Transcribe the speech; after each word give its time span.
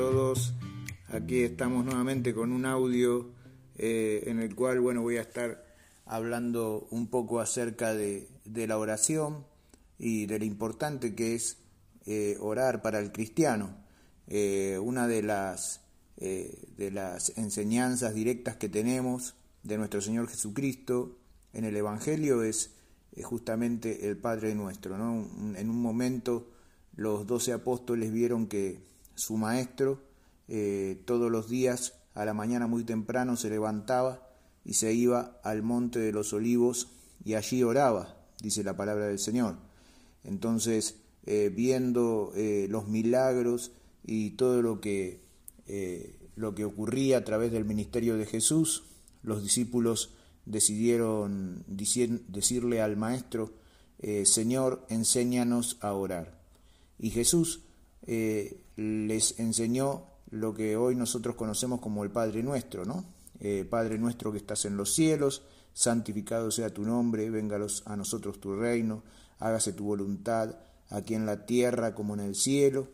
todos. 0.00 0.54
Aquí 1.08 1.42
estamos 1.42 1.84
nuevamente 1.84 2.32
con 2.32 2.52
un 2.52 2.64
audio 2.64 3.32
eh, 3.76 4.22
en 4.28 4.40
el 4.40 4.54
cual, 4.54 4.80
bueno, 4.80 5.02
voy 5.02 5.18
a 5.18 5.20
estar 5.20 5.62
hablando 6.06 6.88
un 6.90 7.08
poco 7.08 7.38
acerca 7.38 7.92
de, 7.92 8.26
la 8.46 8.78
oración 8.78 9.44
y 9.98 10.24
de 10.24 10.38
lo 10.38 10.46
importante 10.46 11.14
que 11.14 11.34
es 11.34 11.58
eh, 12.06 12.38
orar 12.40 12.80
para 12.80 12.98
el 12.98 13.12
cristiano. 13.12 13.76
Eh, 14.26 14.78
una 14.82 15.06
de 15.06 15.22
las, 15.22 15.82
de 16.16 16.90
las 16.90 17.36
enseñanzas 17.36 18.14
directas 18.14 18.56
que 18.56 18.70
tenemos 18.70 19.34
de 19.64 19.76
nuestro 19.76 20.00
Señor 20.00 20.28
Jesucristo 20.28 21.18
en 21.52 21.66
el 21.66 21.76
Evangelio 21.76 22.42
es 22.42 22.70
justamente 23.22 24.08
el 24.08 24.16
Padre 24.16 24.54
nuestro. 24.54 24.96
¿no? 24.96 25.28
En 25.58 25.68
un 25.68 25.82
momento 25.82 26.48
los 26.96 27.26
doce 27.26 27.52
apóstoles 27.52 28.10
vieron 28.10 28.46
que 28.46 28.88
su 29.14 29.36
maestro 29.36 30.00
eh, 30.52 31.00
todos 31.04 31.30
los 31.30 31.48
días 31.48 31.94
a 32.14 32.24
la 32.24 32.34
mañana 32.34 32.66
muy 32.66 32.82
temprano 32.82 33.36
se 33.36 33.48
levantaba 33.50 34.28
y 34.64 34.74
se 34.74 34.92
iba 34.92 35.38
al 35.44 35.62
monte 35.62 36.00
de 36.00 36.10
los 36.10 36.32
olivos 36.32 36.88
y 37.24 37.34
allí 37.34 37.62
oraba, 37.62 38.16
dice 38.42 38.64
la 38.64 38.76
palabra 38.76 39.06
del 39.06 39.20
Señor. 39.20 39.58
Entonces, 40.24 40.96
eh, 41.24 41.52
viendo 41.54 42.32
eh, 42.34 42.66
los 42.68 42.88
milagros 42.88 43.70
y 44.04 44.30
todo 44.30 44.60
lo 44.60 44.80
que, 44.80 45.20
lo 46.34 46.56
que 46.56 46.64
ocurría 46.64 47.18
a 47.18 47.24
través 47.24 47.52
del 47.52 47.64
ministerio 47.64 48.16
de 48.16 48.26
Jesús, 48.26 48.82
los 49.22 49.44
discípulos 49.44 50.14
decidieron 50.46 51.64
decirle 51.68 52.80
al 52.80 52.96
Maestro, 52.96 53.52
Señor, 54.24 54.84
enséñanos 54.88 55.76
a 55.80 55.92
orar. 55.92 56.40
Y 56.98 57.10
Jesús 57.10 57.60
eh, 58.06 58.60
les 58.76 59.38
enseñó 59.38 60.04
lo 60.30 60.54
que 60.54 60.76
hoy 60.76 60.94
nosotros 60.94 61.36
conocemos 61.36 61.80
como 61.80 62.04
el 62.04 62.10
Padre 62.10 62.42
Nuestro, 62.42 62.84
¿no? 62.84 63.04
Eh, 63.40 63.66
Padre 63.68 63.98
nuestro 63.98 64.32
que 64.32 64.38
estás 64.38 64.66
en 64.66 64.76
los 64.76 64.92
cielos, 64.92 65.42
santificado 65.72 66.50
sea 66.50 66.74
tu 66.74 66.82
nombre, 66.82 67.30
venga 67.30 67.58
a 67.86 67.96
nosotros 67.96 68.38
tu 68.38 68.54
reino, 68.54 69.02
hágase 69.38 69.72
tu 69.72 69.84
voluntad, 69.84 70.56
aquí 70.90 71.14
en 71.14 71.24
la 71.24 71.46
tierra 71.46 71.94
como 71.94 72.14
en 72.14 72.20
el 72.20 72.34
cielo. 72.34 72.88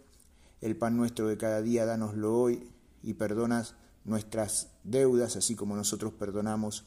El 0.61 0.77
pan 0.77 0.97
nuestro 0.97 1.27
de 1.27 1.37
cada 1.37 1.63
día, 1.63 1.85
dánoslo 1.85 2.39
hoy 2.39 2.71
y 3.03 3.15
perdonas 3.15 3.75
nuestras 4.05 4.69
deudas, 4.85 5.37
así 5.37 5.57
como 5.57 5.75
nosotros 5.75 6.13
perdonamos 6.13 6.85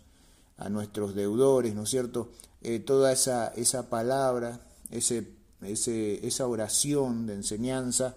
a 0.57 0.69
nuestros 0.69 1.13
deudores, 1.13 1.75
¿no 1.75 1.83
es 1.83 1.89
cierto? 1.89 2.31
Eh, 2.61 2.79
toda 2.79 3.11
esa, 3.11 3.49
esa 3.49 3.89
palabra, 3.89 4.61
ese 4.89 5.27
esa 5.61 6.47
oración 6.47 7.25
de 7.27 7.33
enseñanza, 7.33 8.15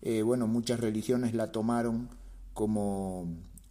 eh, 0.00 0.22
bueno, 0.22 0.46
muchas 0.46 0.80
religiones 0.80 1.34
la 1.34 1.52
tomaron 1.52 2.08
como 2.54 3.26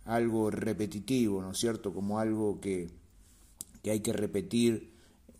algo 0.06 0.52
repetitivo, 0.52 1.42
¿no 1.42 1.52
es 1.52 1.58
cierto? 1.58 1.94
Como 1.94 2.20
algo 2.20 2.60
que, 2.60 2.90
que 3.82 3.92
hay 3.92 4.02
que 4.02 4.14
repetir, 4.14 4.94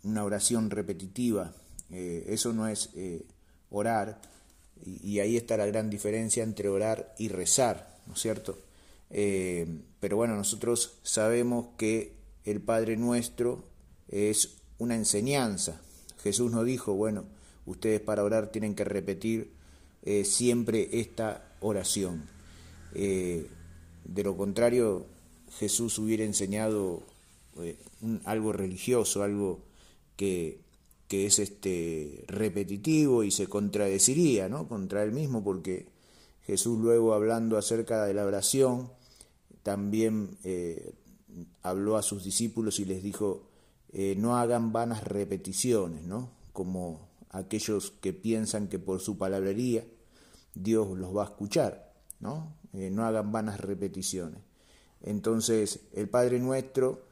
una 0.04 0.24
oración 0.24 0.70
repetitiva. 0.70 1.52
Eh, 1.90 2.26
eso 2.28 2.52
no 2.52 2.68
es 2.68 2.90
eh, 2.94 3.26
orar, 3.70 4.20
y, 4.84 5.14
y, 5.14 5.20
ahí 5.20 5.36
está 5.36 5.56
la 5.56 5.66
gran 5.66 5.90
diferencia 5.90 6.44
entre 6.44 6.68
orar 6.68 7.14
y 7.18 7.28
rezar, 7.28 7.98
¿no 8.06 8.14
es 8.14 8.20
cierto? 8.20 8.58
pero 9.10 10.18
bueno, 10.18 10.36
nosotros 10.36 10.98
sabemos 11.02 11.68
que 11.78 12.12
el 12.44 12.60
Padre 12.60 12.98
Nuestro 12.98 13.64
es 14.06 14.58
una 14.76 14.96
enseñanza. 14.96 15.80
Jesús 16.22 16.52
nos 16.52 16.66
dijo, 16.66 16.92
bueno, 16.92 17.24
ustedes 17.68 18.00
para 18.00 18.24
orar 18.24 18.50
tienen 18.50 18.74
que 18.74 18.84
repetir 18.84 19.50
eh, 20.02 20.24
siempre 20.24 20.88
esta 21.00 21.52
oración. 21.60 22.24
Eh, 22.94 23.46
de 24.04 24.22
lo 24.22 24.36
contrario, 24.36 25.06
Jesús 25.58 25.98
hubiera 25.98 26.24
enseñado 26.24 27.02
eh, 27.58 27.76
algo 28.24 28.52
religioso, 28.52 29.22
algo 29.22 29.60
que, 30.16 30.60
es 31.10 31.38
este, 31.38 32.24
repetitivo 32.26 33.24
y 33.24 33.30
se 33.30 33.46
contradeciría 33.48 34.48
¿no? 34.48 34.68
contra 34.68 35.02
él 35.02 35.12
mismo, 35.12 35.42
porque 35.44 35.86
Jesús 36.46 36.78
luego 36.78 37.12
hablando 37.12 37.56
acerca 37.56 38.04
de 38.04 38.14
la 38.14 38.24
oración, 38.24 38.90
también 39.62 40.38
habló 41.62 41.96
a 41.96 42.02
sus 42.02 42.24
discípulos 42.24 42.78
y 42.78 42.86
les 42.86 43.02
dijo, 43.02 43.42
no 44.16 44.38
hagan 44.38 44.72
vanas 44.72 45.04
repeticiones, 45.04 46.04
¿no? 46.04 46.30
como 46.52 47.07
aquellos 47.30 47.92
que 48.00 48.12
piensan 48.12 48.68
que 48.68 48.78
por 48.78 49.00
su 49.00 49.18
palabrería 49.18 49.84
Dios 50.54 50.96
los 50.96 51.16
va 51.16 51.22
a 51.22 51.26
escuchar, 51.26 51.92
¿no? 52.20 52.54
Eh, 52.72 52.90
no 52.90 53.04
hagan 53.04 53.32
vanas 53.32 53.60
repeticiones. 53.60 54.40
Entonces, 55.02 55.80
el 55.92 56.08
Padre 56.08 56.38
Nuestro 56.40 57.02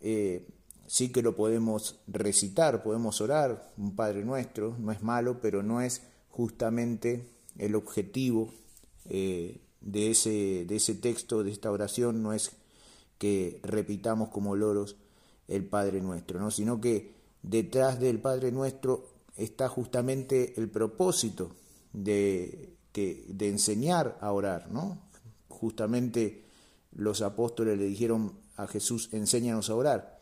eh, 0.00 0.46
sí 0.86 1.10
que 1.10 1.22
lo 1.22 1.34
podemos 1.34 2.00
recitar, 2.06 2.82
podemos 2.82 3.20
orar, 3.20 3.72
un 3.78 3.96
Padre 3.96 4.24
Nuestro, 4.24 4.76
no 4.78 4.92
es 4.92 5.02
malo, 5.02 5.40
pero 5.40 5.62
no 5.62 5.80
es 5.80 6.02
justamente 6.30 7.26
el 7.58 7.74
objetivo 7.74 8.52
eh, 9.08 9.60
de, 9.80 10.10
ese, 10.10 10.64
de 10.66 10.76
ese 10.76 10.94
texto, 10.94 11.42
de 11.42 11.50
esta 11.50 11.70
oración, 11.70 12.22
no 12.22 12.32
es 12.32 12.52
que 13.18 13.60
repitamos 13.62 14.28
como 14.30 14.56
loros 14.56 14.96
el 15.48 15.64
Padre 15.64 16.00
Nuestro, 16.00 16.40
¿no? 16.40 16.50
sino 16.50 16.80
que 16.80 17.14
detrás 17.42 18.00
del 18.00 18.18
Padre 18.18 18.52
Nuestro 18.52 19.06
está 19.36 19.68
justamente 19.68 20.54
el 20.58 20.68
propósito 20.68 21.54
de, 21.92 22.76
que, 22.92 23.24
de 23.28 23.48
enseñar 23.48 24.18
a 24.20 24.32
orar, 24.32 24.70
¿no? 24.70 24.98
Justamente 25.48 26.44
los 26.92 27.22
apóstoles 27.22 27.78
le 27.78 27.84
dijeron 27.84 28.32
a 28.56 28.66
Jesús, 28.66 29.08
enséñanos 29.12 29.70
a 29.70 29.74
orar, 29.74 30.20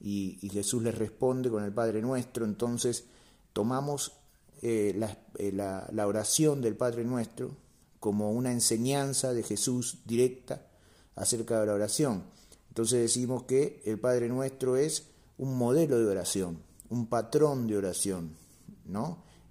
y, 0.00 0.48
Jesús 0.52 0.82
les 0.82 0.96
responde 0.96 1.48
con 1.48 1.62
el 1.62 1.72
Padre 1.72 2.02
Nuestro, 2.02 2.44
entonces 2.44 3.04
tomamos 3.52 4.12
eh, 4.60 4.98
eh, 5.38 5.52
la, 5.52 5.88
la 5.92 6.06
oración 6.06 6.60
del 6.60 6.76
Padre 6.76 7.04
Nuestro 7.04 7.56
como 8.00 8.32
una 8.32 8.50
enseñanza 8.50 9.32
de 9.32 9.44
Jesús 9.44 9.98
directa 10.04 10.66
acerca 11.14 11.60
de 11.60 11.66
la 11.66 11.74
oración. 11.74 12.24
Entonces 12.68 13.00
decimos 13.00 13.44
que 13.44 13.80
el 13.84 14.00
Padre 14.00 14.28
Nuestro 14.28 14.76
es 14.76 15.06
un 15.38 15.56
modelo 15.56 15.98
de 15.98 16.06
oración, 16.06 16.58
un 16.88 17.06
patrón 17.06 17.68
de 17.68 17.76
oración, 17.76 18.34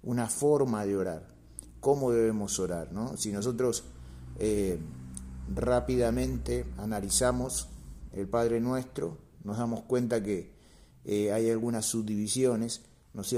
Una 0.02 0.28
forma 0.28 0.84
de 0.84 0.96
orar, 0.96 1.28
cómo 1.80 2.10
debemos 2.10 2.58
orar, 2.58 2.92
¿no? 2.92 3.16
Si 3.16 3.32
nosotros 3.32 3.84
eh, 4.38 4.78
rápidamente 5.54 6.64
analizamos 6.78 7.68
el 8.12 8.28
Padre 8.28 8.60
Nuestro, 8.60 9.18
nos 9.44 9.58
damos 9.58 9.82
cuenta 9.82 10.22
que 10.22 10.52
eh, 11.04 11.32
hay 11.32 11.50
algunas 11.50 11.86
subdivisiones, 11.86 12.82
¿no 13.14 13.22
es 13.22 13.32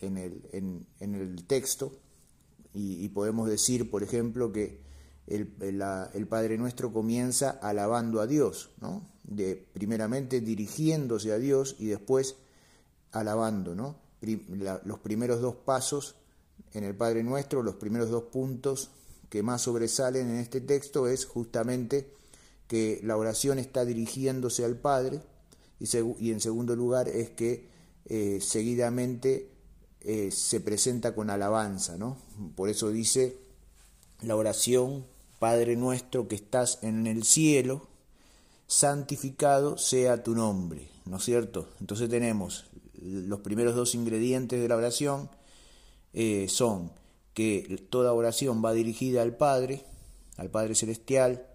en 0.00 0.18
el, 0.18 0.42
en, 0.52 1.14
el 1.14 1.44
texto, 1.46 1.92
y, 2.74 3.08
podemos 3.08 3.48
decir, 3.48 3.90
por 3.90 4.02
ejemplo, 4.02 4.52
que 4.52 4.82
el, 5.26 5.54
el, 5.60 6.26
Padre 6.28 6.58
Nuestro 6.58 6.92
comienza 6.92 7.50
alabando 7.62 8.20
a 8.20 8.26
Dios, 8.26 8.70
¿no? 8.82 9.08
De, 9.24 9.66
primeramente 9.72 10.40
dirigiéndose 10.40 11.32
a 11.32 11.38
Dios 11.38 11.76
y 11.78 11.86
después 11.86 12.36
alabando, 13.12 13.74
¿no? 13.74 14.05
Los 14.84 14.98
primeros 15.00 15.40
dos 15.40 15.56
pasos 15.56 16.16
en 16.72 16.84
el 16.84 16.94
Padre 16.94 17.22
Nuestro, 17.22 17.62
los 17.62 17.76
primeros 17.76 18.10
dos 18.10 18.24
puntos 18.24 18.90
que 19.28 19.42
más 19.42 19.62
sobresalen 19.62 20.30
en 20.30 20.36
este 20.36 20.60
texto 20.60 21.08
es 21.08 21.24
justamente 21.24 22.10
que 22.68 23.00
la 23.02 23.16
oración 23.16 23.58
está 23.58 23.84
dirigiéndose 23.84 24.64
al 24.64 24.76
Padre 24.76 25.20
y, 25.78 26.30
en 26.30 26.40
segundo 26.40 26.74
lugar 26.74 27.08
es 27.08 27.30
que 27.30 27.68
eh, 28.06 28.38
seguidamente 28.40 29.50
eh, 30.00 30.30
se 30.30 30.60
presenta 30.60 31.14
con 31.14 31.30
alabanza, 31.30 31.96
¿no? 31.96 32.16
Por 32.54 32.68
eso 32.68 32.90
dice 32.90 33.36
la 34.22 34.36
oración, 34.36 35.04
Padre 35.38 35.76
nuestro 35.76 36.28
que 36.28 36.36
estás 36.36 36.78
en 36.82 37.06
el 37.06 37.24
cielo, 37.24 37.88
santificado 38.66 39.76
sea 39.78 40.22
tu 40.22 40.34
nombre, 40.34 40.88
¿no 41.04 41.18
es 41.18 41.24
cierto? 41.24 41.68
Entonces 41.80 42.08
tenemos 42.08 42.66
los 43.02 43.40
primeros 43.40 43.74
dos 43.74 43.94
ingredientes 43.94 44.60
de 44.60 44.68
la 44.68 44.76
oración 44.76 45.30
eh, 46.12 46.46
son 46.48 46.92
que 47.34 47.86
toda 47.90 48.14
oración 48.14 48.64
va 48.64 48.72
dirigida 48.72 49.20
al 49.20 49.36
Padre, 49.36 49.84
al 50.38 50.50
Padre 50.50 50.74
Celestial, 50.74 51.46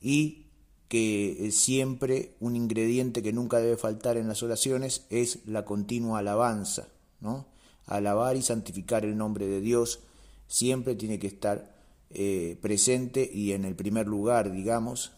y 0.00 0.46
que 0.86 1.46
eh, 1.46 1.50
siempre 1.50 2.36
un 2.38 2.54
ingrediente 2.54 3.22
que 3.22 3.32
nunca 3.32 3.58
debe 3.58 3.76
faltar 3.76 4.16
en 4.16 4.28
las 4.28 4.42
oraciones 4.42 5.06
es 5.10 5.40
la 5.46 5.64
continua 5.64 6.20
alabanza, 6.20 6.88
¿no? 7.20 7.46
Alabar 7.86 8.36
y 8.36 8.42
santificar 8.42 9.04
el 9.04 9.16
nombre 9.16 9.48
de 9.48 9.60
Dios 9.60 10.00
siempre 10.46 10.94
tiene 10.94 11.18
que 11.18 11.26
estar 11.26 11.74
eh, 12.10 12.56
presente 12.62 13.28
y 13.32 13.52
en 13.52 13.64
el 13.64 13.74
primer 13.74 14.06
lugar, 14.06 14.52
digamos, 14.52 15.12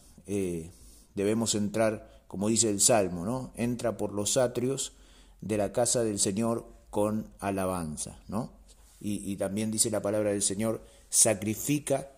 debemos 1.13 1.55
entrar, 1.55 2.23
como 2.27 2.47
dice 2.47 2.69
el 2.69 2.79
Salmo, 2.79 3.25
¿no? 3.25 3.51
Entra 3.55 3.97
por 3.97 4.13
los 4.13 4.37
atrios 4.37 4.93
de 5.41 5.57
la 5.57 5.71
casa 5.71 6.03
del 6.03 6.19
Señor 6.19 6.65
con 6.89 7.27
alabanza, 7.39 8.19
¿no? 8.27 8.51
Y, 9.03 9.35
también 9.37 9.71
dice 9.71 9.89
la 9.89 10.03
palabra 10.03 10.29
del 10.29 10.43
Señor, 10.43 10.79
sacrifica 11.09 12.11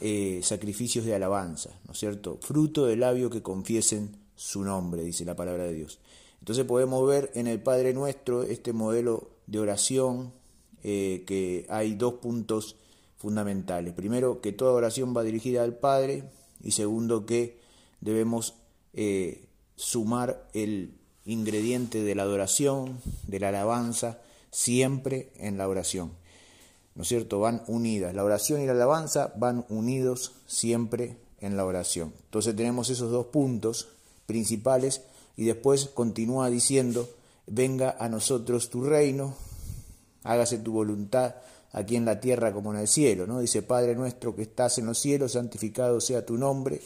eh, 0.00 0.40
sacrificios 0.44 1.04
de 1.04 1.12
alabanza, 1.12 1.70
¿no 1.86 1.92
es 1.92 1.98
cierto? 1.98 2.38
Fruto 2.40 2.86
del 2.86 3.00
labio 3.00 3.30
que 3.30 3.42
confiesen 3.42 4.16
su 4.36 4.62
nombre, 4.62 5.02
dice 5.02 5.24
la 5.24 5.34
palabra 5.34 5.64
de 5.64 5.74
Dios. 5.74 5.98
Entonces 6.38 6.64
podemos 6.64 7.06
ver 7.08 7.32
en 7.34 7.48
el 7.48 7.60
Padre 7.60 7.92
Nuestro 7.94 8.44
este 8.44 8.72
modelo 8.72 9.28
de 9.48 9.58
oración 9.58 10.32
eh, 10.84 11.24
que 11.26 11.66
hay 11.68 11.96
dos 11.96 12.14
puntos 12.14 12.76
fundamentales. 13.16 13.92
Primero, 13.92 14.40
que 14.40 14.52
toda 14.52 14.72
oración 14.72 15.14
va 15.14 15.24
dirigida 15.24 15.64
al 15.64 15.76
Padre 15.76 16.24
y 16.62 16.70
segundo, 16.70 17.26
que 17.26 17.58
debemos 18.00 18.54
eh, 18.94 19.46
sumar 19.76 20.48
el 20.54 20.99
ingrediente 21.24 22.02
de 22.02 22.14
la 22.14 22.22
adoración, 22.22 23.00
de 23.26 23.40
la 23.40 23.48
alabanza, 23.48 24.18
siempre 24.50 25.30
en 25.36 25.58
la 25.58 25.68
oración. 25.68 26.12
¿No 26.94 27.02
es 27.02 27.08
cierto? 27.08 27.40
Van 27.40 27.62
unidas. 27.66 28.14
La 28.14 28.24
oración 28.24 28.60
y 28.60 28.66
la 28.66 28.72
alabanza 28.72 29.32
van 29.36 29.64
unidos 29.68 30.32
siempre 30.46 31.16
en 31.40 31.56
la 31.56 31.64
oración. 31.64 32.12
Entonces 32.24 32.56
tenemos 32.56 32.90
esos 32.90 33.10
dos 33.10 33.26
puntos 33.26 33.88
principales 34.26 35.02
y 35.36 35.44
después 35.44 35.86
continúa 35.86 36.50
diciendo, 36.50 37.08
venga 37.46 37.96
a 37.98 38.08
nosotros 38.08 38.70
tu 38.70 38.82
reino, 38.82 39.34
hágase 40.24 40.58
tu 40.58 40.72
voluntad 40.72 41.36
aquí 41.72 41.96
en 41.96 42.04
la 42.04 42.20
tierra 42.20 42.52
como 42.52 42.74
en 42.74 42.80
el 42.80 42.88
cielo, 42.88 43.26
¿no? 43.26 43.40
Dice, 43.40 43.62
Padre 43.62 43.94
nuestro 43.94 44.34
que 44.34 44.42
estás 44.42 44.78
en 44.78 44.86
los 44.86 44.98
cielos, 44.98 45.32
santificado 45.32 46.00
sea 46.00 46.26
tu 46.26 46.36
nombre, 46.36 46.80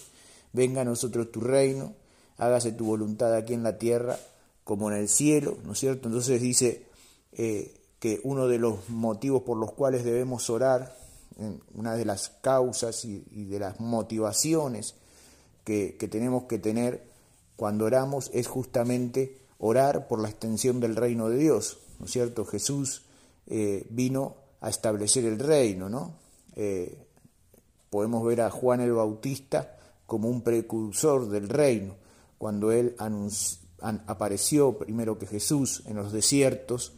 venga 0.53 0.83
a 0.83 0.85
nosotros 0.85 1.33
tu 1.33 1.41
reino, 1.41 1.95
hágase 2.39 2.73
tu 2.73 2.87
voluntad 2.87 3.35
aquí 3.35 3.55
en 3.55 3.63
la 3.63 3.79
tierra 3.79 4.19
como 4.65 4.91
en 4.91 4.97
el 4.97 5.09
cielo, 5.09 5.59
¿no 5.65 5.73
es 5.73 5.79
cierto? 5.79 6.09
Entonces 6.09 6.41
dice 6.41 6.87
eh, 7.33 7.81
que 7.99 8.21
uno 8.25 8.49
de 8.49 8.59
los 8.59 8.89
motivos 8.89 9.43
por 9.43 9.59
los 9.59 9.73
cuales 9.73 10.05
debemos 10.05 10.49
orar, 10.51 10.97
una 11.75 11.97
de 11.97 12.05
las 12.05 12.29
causas 12.43 13.05
y, 13.05 13.19
de 13.47 13.59
las 13.59 13.81
motivaciones 13.81 14.95
que, 15.65 15.97
que 15.99 16.07
tenemos 16.07 16.45
que 16.45 16.61
tener 16.61 17.03
cuando 17.57 17.87
oramos 17.87 18.31
es 18.33 18.47
justamente 18.47 19.39
orar 19.59 20.09
por 20.09 20.21
la 20.21 20.29
extensión 20.29 20.81
del 20.81 20.97
reino 20.97 21.29
de 21.29 21.39
Dios, 21.39 21.79
¿no 21.99 22.07
es 22.07 22.13
cierto? 22.13 22.45
Jesús 22.45 23.03
eh, 23.47 23.87
vino 23.91 24.37
a 24.61 24.71
establecer 24.71 25.25
el 25.25 25.39
reino, 25.39 25.89
¿no? 25.89 26.15
Eh, 26.57 26.97
podemos 27.91 28.25
ver 28.25 28.41
a 28.41 28.51
Juan 28.51 28.81
el 28.81 28.93
Bautista 28.93 29.77
como 30.07 30.29
un 30.29 30.43
precursor 30.43 31.29
del 31.29 31.49
reino, 31.49 31.95
cuando 32.39 32.73
él 32.73 32.95
apareció 33.81 34.79
primero 34.79 35.19
que 35.19 35.27
Jesús 35.27 35.83
en 35.87 35.97
los 35.97 36.13
desiertos 36.13 36.93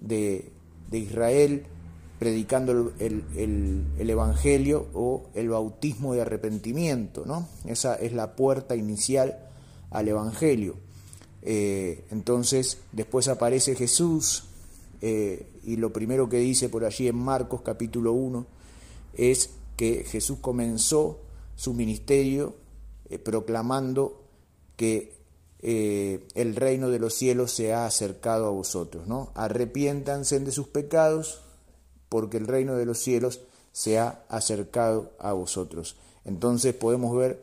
de, 0.00 0.52
Israel, 0.92 1.64
predicando 2.18 2.92
el, 2.98 3.24
el, 3.36 4.10
Evangelio 4.10 4.88
o 4.94 5.28
el 5.34 5.48
bautismo 5.48 6.14
de 6.14 6.22
arrepentimiento, 6.22 7.24
¿no? 7.24 7.48
Esa 7.64 7.94
es 7.94 8.12
la 8.12 8.34
puerta 8.34 8.76
inicial 8.76 9.38
al 9.90 10.08
Evangelio. 10.08 10.76
Eh, 11.42 12.04
entonces, 12.10 12.78
después 12.92 13.28
aparece 13.28 13.74
Jesús 13.74 14.44
eh, 15.00 15.46
y 15.64 15.76
lo 15.76 15.92
primero 15.92 16.28
que 16.28 16.38
dice 16.38 16.68
por 16.68 16.84
allí 16.84 17.08
en 17.08 17.16
Marcos 17.16 17.62
capítulo 17.62 18.12
1 18.12 18.46
es 19.14 19.50
que 19.76 20.04
Jesús 20.04 20.38
comenzó 20.40 21.20
su 21.56 21.72
ministerio 21.72 22.54
eh, 23.08 23.18
proclamando 23.18 24.22
que 24.80 25.12
eh, 25.60 26.26
el 26.34 26.56
reino 26.56 26.88
de 26.88 26.98
los 26.98 27.12
cielos 27.12 27.52
se 27.52 27.74
ha 27.74 27.84
acercado 27.84 28.46
a 28.46 28.50
vosotros, 28.50 29.06
¿no? 29.06 29.30
Arrepiéntanse 29.34 30.40
de 30.40 30.52
sus 30.52 30.68
pecados 30.68 31.42
porque 32.08 32.38
el 32.38 32.46
reino 32.46 32.76
de 32.76 32.86
los 32.86 32.98
cielos 32.98 33.42
se 33.72 33.98
ha 33.98 34.24
acercado 34.30 35.12
a 35.18 35.34
vosotros. 35.34 35.96
Entonces 36.24 36.72
podemos 36.72 37.14
ver 37.14 37.42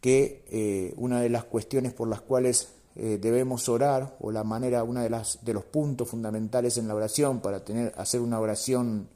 que 0.00 0.94
una 0.96 1.20
de 1.20 1.30
las 1.30 1.44
cuestiones 1.44 1.92
por 1.92 2.08
las 2.08 2.20
cuales 2.20 2.68
eh, 2.94 3.18
debemos 3.20 3.68
orar, 3.70 4.16
o 4.20 4.30
la 4.30 4.44
manera, 4.44 4.84
una 4.84 5.02
de, 5.02 5.22
de 5.40 5.54
los 5.54 5.64
puntos 5.64 6.08
fundamentales 6.08 6.76
en 6.76 6.88
la 6.88 6.94
oración 6.94 7.40
para 7.40 7.64
tener, 7.64 7.92
hacer 7.96 8.20
una 8.20 8.38
oración 8.38 9.08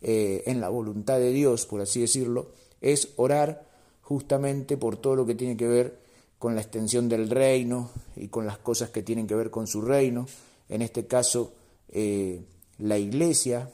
eh, 0.00 0.44
en 0.46 0.60
la 0.60 0.70
voluntad 0.70 1.18
de 1.18 1.30
Dios, 1.30 1.66
por 1.66 1.82
así 1.82 2.00
decirlo, 2.00 2.52
es 2.80 3.10
orar 3.16 3.66
justamente 4.00 4.78
por 4.78 4.96
todo 4.96 5.14
lo 5.14 5.26
que 5.26 5.34
tiene 5.34 5.56
que 5.58 5.68
ver 5.68 5.98
con 6.38 6.54
la 6.54 6.60
extensión 6.60 7.08
del 7.08 7.30
reino 7.30 7.90
y 8.16 8.28
con 8.28 8.46
las 8.46 8.58
cosas 8.58 8.90
que 8.90 9.02
tienen 9.02 9.26
que 9.26 9.34
ver 9.34 9.50
con 9.50 9.66
su 9.66 9.80
reino. 9.82 10.26
En 10.68 10.82
este 10.82 11.06
caso, 11.06 11.52
eh, 11.88 12.42
la 12.78 12.98
iglesia 12.98 13.70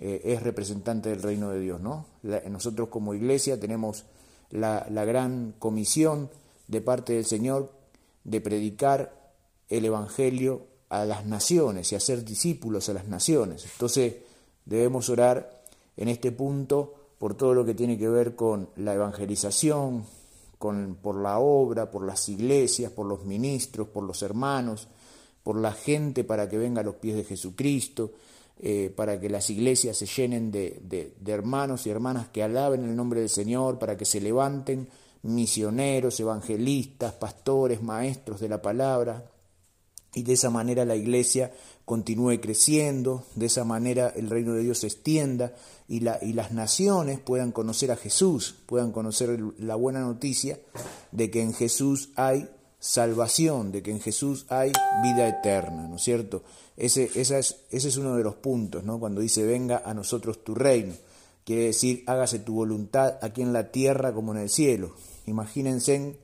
es 0.00 0.44
representante 0.44 1.08
del 1.08 1.22
reino 1.22 1.50
de 1.50 1.58
Dios. 1.58 1.80
¿no? 1.80 2.06
nosotros 2.22 2.88
como 2.88 3.14
iglesia 3.14 3.58
tenemos 3.58 4.04
la, 4.50 4.86
la 4.90 5.04
gran 5.04 5.54
comisión 5.58 6.30
de 6.68 6.80
parte 6.80 7.14
del 7.14 7.24
Señor 7.24 7.72
de 8.22 8.40
predicar 8.40 9.32
el 9.68 9.84
Evangelio 9.84 10.66
a 10.88 11.04
las 11.04 11.26
naciones 11.26 11.92
y 11.92 11.96
hacer 11.96 12.24
discípulos 12.24 12.88
a 12.88 12.94
las 12.94 13.06
naciones. 13.06 13.64
Entonces 13.64 14.14
debemos 14.64 15.08
orar 15.08 15.62
en 15.96 16.08
este 16.08 16.32
punto 16.32 16.94
por 17.18 17.34
todo 17.34 17.54
lo 17.54 17.64
que 17.64 17.74
tiene 17.74 17.98
que 17.98 18.08
ver 18.08 18.36
con 18.36 18.68
la 18.76 18.94
evangelización, 18.94 20.04
con, 20.58 20.98
por 21.00 21.16
la 21.16 21.38
obra, 21.38 21.90
por 21.90 22.04
las 22.04 22.28
iglesias, 22.28 22.92
por 22.92 23.06
los 23.06 23.24
ministros, 23.24 23.88
por 23.88 24.04
los 24.04 24.22
hermanos, 24.22 24.88
por 25.42 25.56
la 25.56 25.72
gente 25.72 26.24
para 26.24 26.48
que 26.48 26.58
venga 26.58 26.80
a 26.80 26.84
los 26.84 26.96
pies 26.96 27.16
de 27.16 27.24
Jesucristo, 27.24 28.12
eh, 28.60 28.92
para 28.94 29.20
que 29.20 29.30
las 29.30 29.48
iglesias 29.50 29.96
se 29.96 30.06
llenen 30.06 30.50
de, 30.50 30.80
de 30.82 31.32
hermanos 31.32 31.86
y 31.86 31.90
hermanas 31.90 32.28
que 32.28 32.42
alaben 32.42 32.84
el 32.84 32.96
nombre 32.96 33.20
del 33.20 33.28
Señor, 33.28 33.78
para 33.78 33.96
que 33.96 34.04
se 34.04 34.20
levanten 34.20 34.88
misioneros, 35.22 36.20
evangelistas, 36.20 37.12
pastores, 37.14 37.82
maestros 37.82 38.40
de 38.40 38.48
la 38.48 38.60
palabra, 38.60 39.30
y 40.14 40.22
de 40.22 40.32
esa 40.32 40.50
manera 40.50 40.84
la 40.84 40.96
iglesia 40.96 41.52
continúe 41.84 42.40
creciendo, 42.40 43.24
de 43.34 43.46
esa 43.46 43.64
manera 43.64 44.12
el 44.14 44.30
reino 44.30 44.54
de 44.54 44.62
Dios 44.62 44.78
se 44.78 44.86
extienda 44.86 45.54
y, 45.88 46.00
la, 46.00 46.18
y 46.22 46.32
las 46.32 46.52
naciones 46.52 47.18
puedan 47.20 47.52
conocer 47.52 47.90
a 47.90 47.96
Jesús, 47.96 48.56
puedan 48.66 48.92
conocer 48.92 49.38
la 49.58 49.74
buena 49.74 50.00
noticia 50.00 50.58
de 51.12 51.30
que 51.30 51.42
en 51.42 51.54
Jesús 51.54 52.10
hay 52.16 52.48
salvación, 52.78 53.72
de 53.72 53.82
que 53.82 53.90
en 53.90 54.00
Jesús 54.00 54.46
hay 54.48 54.72
vida 55.02 55.28
eterna, 55.28 55.88
¿no 55.88 55.96
es 55.96 56.02
cierto? 56.02 56.42
Ese, 56.76 57.10
esa 57.14 57.38
es, 57.38 57.56
ese 57.70 57.88
es 57.88 57.96
uno 57.96 58.16
de 58.16 58.22
los 58.22 58.36
puntos, 58.36 58.84
¿no? 58.84 59.00
Cuando 59.00 59.20
dice, 59.20 59.44
venga 59.44 59.82
a 59.84 59.94
nosotros 59.94 60.44
tu 60.44 60.54
reino, 60.54 60.94
quiere 61.44 61.64
decir, 61.64 62.04
hágase 62.06 62.38
tu 62.38 62.54
voluntad 62.54 63.18
aquí 63.20 63.42
en 63.42 63.52
la 63.52 63.72
tierra 63.72 64.12
como 64.12 64.32
en 64.32 64.40
el 64.40 64.48
cielo. 64.48 64.94
Imagínense 65.26 66.18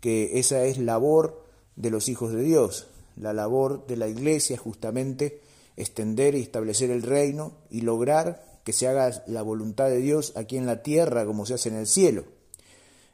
que 0.00 0.38
esa 0.38 0.64
es 0.64 0.78
labor 0.78 1.44
de 1.76 1.90
los 1.90 2.08
hijos 2.08 2.32
de 2.32 2.42
Dios, 2.42 2.86
la 3.20 3.32
labor 3.32 3.86
de 3.86 3.96
la 3.96 4.08
iglesia 4.08 4.56
justamente 4.56 5.40
extender 5.76 6.34
y 6.34 6.40
establecer 6.40 6.90
el 6.90 7.02
reino 7.02 7.52
y 7.70 7.82
lograr 7.82 8.60
que 8.64 8.72
se 8.72 8.88
haga 8.88 9.22
la 9.26 9.42
voluntad 9.42 9.88
de 9.88 9.98
Dios 9.98 10.32
aquí 10.36 10.56
en 10.56 10.66
la 10.66 10.82
tierra 10.82 11.24
como 11.24 11.46
se 11.46 11.54
hace 11.54 11.68
en 11.68 11.76
el 11.76 11.86
cielo. 11.86 12.24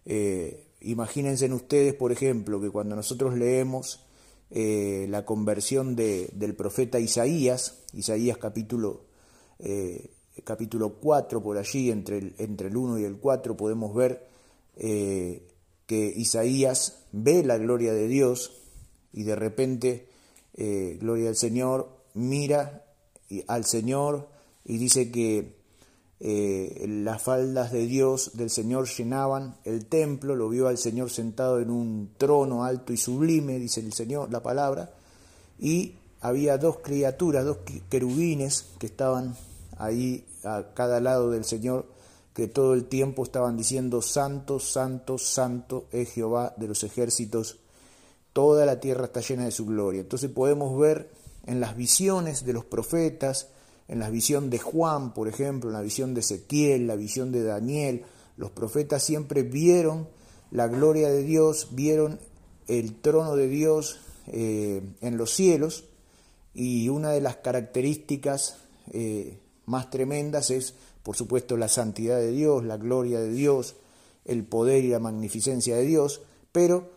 Eh, 0.05 0.67
imagínense 0.81 1.53
ustedes, 1.53 1.95
por 1.95 2.13
ejemplo, 2.13 2.61
que 2.61 2.71
cuando 2.71 2.97
nosotros 2.97 3.37
leemos 3.37 4.05
eh, 4.51 5.07
la 5.09 5.25
conversión 5.25 5.97
de, 5.97 6.31
del 6.33 6.55
profeta 6.55 6.99
Isaías, 7.01 7.83
Isaías 7.93 8.39
capítulo, 8.39 9.05
eh, 9.59 10.11
capítulo 10.45 10.95
4, 10.95 11.43
por 11.43 11.59
allí, 11.59 11.91
entre 11.91 12.19
el, 12.19 12.35
entre 12.39 12.69
el 12.69 12.77
1 12.77 13.01
y 13.01 13.05
el 13.05 13.17
4, 13.17 13.57
podemos 13.57 13.95
ver 13.95 14.29
que 14.77 16.13
Isaías 16.15 17.07
ve 17.13 17.43
la 17.43 17.57
gloria 17.57 17.95
de 17.95 18.09
Dios 18.09 18.66
y 19.17 19.25
de 19.25 19.35
repente, 19.35 20.07
eh, 20.55 20.97
gloria 21.01 21.31
al 21.31 21.37
Señor, 21.37 21.89
mira 22.15 22.85
al 23.49 23.65
Señor 23.65 24.29
y 24.65 24.79
dice 24.79 25.11
que 25.11 25.57
eh, 26.21 26.87
las 26.89 27.23
faldas 27.23 27.73
de 27.73 27.87
Dios 27.87 28.33
del 28.35 28.51
Señor 28.51 28.89
llenaban 28.89 29.57
el 29.65 29.87
templo, 29.87 30.37
lo 30.37 30.49
vio 30.49 30.69
al 30.69 30.79
Señor 30.79 31.11
sentado 31.11 31.61
en 31.61 31.71
un 31.71 32.11
trono 32.17 32.65
alto 32.65 32.93
y 32.93 32.97
sublime, 32.97 33.59
dice 33.59 33.81
el 33.81 33.93
Señor, 33.93 34.31
la 34.31 34.43
palabra, 34.43 34.93
y 35.59 35.95
había 36.21 36.59
dos 36.59 36.79
criaturas, 36.79 37.45
dos 37.45 37.59
querubines 37.89 38.67
que 38.79 38.87
estaban 38.87 39.35
ahí 39.79 40.25
a 40.45 40.75
cada 40.75 41.01
lado 41.01 41.31
del 41.31 41.45
Señor 41.45 41.87
que 42.35 42.49
todo 42.49 42.75
el 42.75 42.85
tiempo 42.85 43.25
estaban 43.25 43.57
diciendo, 43.57 44.03
Santo, 44.03 44.61
Santo, 44.61 45.17
Santo 45.17 45.87
es 45.91 46.11
Jehová 46.11 46.53
de 46.59 46.69
los 46.69 46.85
ejércitos, 46.85 47.57
toda 48.37 48.67
la 48.67 48.81
tierra 48.81 49.07
está 49.07 49.23
llena 49.23 49.47
de 49.47 49.51
su 49.51 49.65
gloria. 49.65 50.03
Entonces 50.03 50.31
podemos 50.31 50.79
ver 50.79 51.09
en 51.47 51.59
las 51.59 51.75
visiones 51.75 52.45
de 52.45 52.53
los 52.53 52.67
profetas, 52.67 53.49
en 53.89 53.99
la 53.99 54.11
visión 54.11 54.51
de 54.51 54.59
Juan, 54.59 55.15
por 55.15 55.27
ejemplo, 55.27 55.71
en 55.71 55.73
la 55.73 55.81
visión 55.81 56.13
de 56.13 56.21
Ezequiel, 56.21 56.87
la 56.87 56.97
visión 56.97 57.33
de 57.33 57.43
Daniel, 57.43 58.05
los 58.37 58.51
profetas 58.51 59.03
siempre 59.03 59.43
vieron 59.43 60.07
la 60.51 60.69
gloria 60.69 61.09
de 61.09 61.23
Dios, 61.23 61.69
vieron 61.71 62.21
el 62.69 63.01
trono 63.01 63.37
de 63.37 63.49
Dios 63.49 64.01
eh, 64.27 64.83
en 65.01 65.17
los 65.17 65.31
cielos 65.31 65.85
y 66.53 66.91
una 66.91 67.13
de 67.13 67.23
las 67.23 67.37
características 67.37 68.59
eh, 68.93 69.39
más 69.65 69.89
tremendas 69.89 70.51
es 70.51 70.75
por 71.03 71.17
supuesto 71.17 71.57
la 71.57 71.69
santidad 71.69 72.19
de 72.19 72.33
Dios, 72.33 72.67
la 72.67 72.77
gloria 72.77 73.19
de 73.19 73.31
Dios, 73.31 73.77
el 74.27 74.45
poder 74.45 74.85
y 74.85 74.89
la 74.89 74.99
magnificencia 74.99 75.75
de 75.75 75.87
Dios, 75.87 76.21
pero 76.53 76.96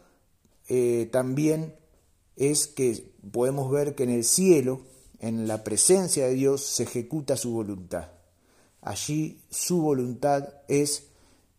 eh, 0.70 1.10
también 1.12 1.76
es 2.36 2.68
que 2.68 3.12
podemos 3.32 3.70
ver 3.72 3.96
que 3.96 4.04
en 4.04 4.12
el 4.12 4.24
cielo, 4.24 4.82
en 5.20 5.48
la 5.48 5.64
presencia 5.64 6.28
de 6.28 6.36
Dios, 6.36 6.64
se 6.64 6.84
ejecuta 6.84 7.36
su 7.36 7.52
voluntad. 7.52 8.10
Allí 8.82 9.42
su 9.50 9.82
voluntad 9.82 10.48
es 10.68 11.08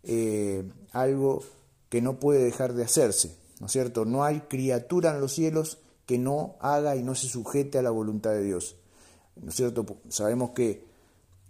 eh, 0.04 0.64
algo 0.92 1.42
que 1.90 2.00
no 2.00 2.18
puede 2.20 2.44
dejar 2.44 2.72
de 2.72 2.84
hacerse, 2.84 3.36
¿no 3.58 3.66
es 3.66 3.72
cierto? 3.72 4.04
No 4.04 4.24
hay 4.24 4.40
criatura 4.48 5.10
en 5.10 5.20
los 5.20 5.34
cielos 5.34 5.78
que 6.06 6.16
no 6.16 6.56
haga 6.60 6.96
y 6.96 7.02
no 7.02 7.14
se 7.14 7.28
sujete 7.28 7.78
a 7.78 7.82
la 7.82 7.90
voluntad 7.90 8.30
de 8.30 8.44
Dios, 8.44 8.76
¿no 9.36 9.50
es 9.50 9.56
cierto? 9.56 9.84
Sabemos 10.08 10.50
que 10.50 10.84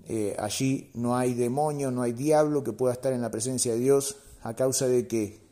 eh, 0.09 0.35
allí 0.39 0.91
no 0.95 1.17
hay 1.17 1.35
demonio, 1.35 1.91
no 1.91 2.03
hay 2.03 2.13
diablo 2.13 2.65
que 2.65 2.73
pueda 2.73 2.95
estar 2.95 3.13
en 3.13 3.21
la 3.21 3.31
presencia 3.31 3.75
de 3.75 3.81
Dios 3.81 4.17
a 4.43 4.55
causa 4.55 4.89
de 4.89 5.07
que 5.07 5.50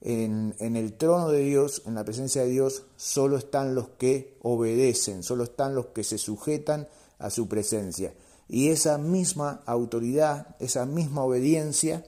en, 0.00 0.54
el 0.60 0.92
trono 0.94 1.28
de 1.30 1.40
Dios, 1.40 1.82
en 1.86 1.94
la 1.94 2.04
presencia 2.04 2.42
de 2.42 2.48
Dios, 2.48 2.84
solo 2.96 3.36
están 3.36 3.74
los 3.74 3.88
que 3.90 4.36
obedecen, 4.42 5.22
solo 5.22 5.44
están 5.44 5.74
los 5.74 5.86
que 5.86 6.04
se 6.04 6.18
sujetan 6.18 6.88
a 7.18 7.30
su 7.30 7.48
presencia. 7.48 8.14
Y 8.48 8.68
esa 8.68 8.96
misma 8.98 9.62
autoridad, 9.66 10.56
esa 10.58 10.86
misma 10.86 11.24
obediencia, 11.24 12.04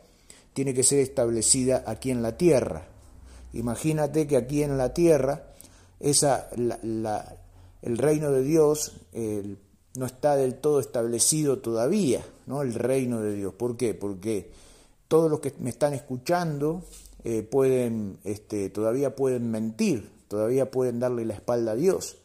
tiene 0.52 0.74
que 0.74 0.82
ser 0.82 1.00
establecida 1.00 1.84
aquí 1.86 2.10
en 2.10 2.22
la 2.22 2.36
tierra. 2.36 2.86
Imagínate 3.52 4.26
que 4.26 4.36
aquí 4.36 4.62
en 4.62 4.78
la 4.78 4.94
tierra 4.94 5.50
esa, 5.98 6.48
el 6.52 7.98
reino 7.98 8.30
de 8.30 8.42
Dios 8.42 8.92
no 9.94 10.06
está 10.06 10.36
del 10.36 10.54
todo 10.54 10.80
establecido 10.80 11.58
todavía, 11.58 12.24
¿no? 12.46 12.62
el 12.62 12.74
reino 12.74 13.20
de 13.20 13.34
Dios. 13.34 13.54
¿Por 13.54 13.76
qué? 13.76 13.94
Porque 13.94 14.50
todos 15.08 15.30
los 15.30 15.40
que 15.40 15.52
me 15.58 15.70
están 15.70 15.92
escuchando 15.92 16.84
eh, 17.24 17.42
pueden, 17.42 18.18
este, 18.24 18.70
todavía 18.70 19.14
pueden 19.14 19.50
mentir, 19.50 20.10
todavía 20.28 20.70
pueden 20.70 21.00
darle 21.00 21.24
la 21.24 21.34
espalda 21.34 21.72
a 21.72 21.76
Dios, 21.76 22.16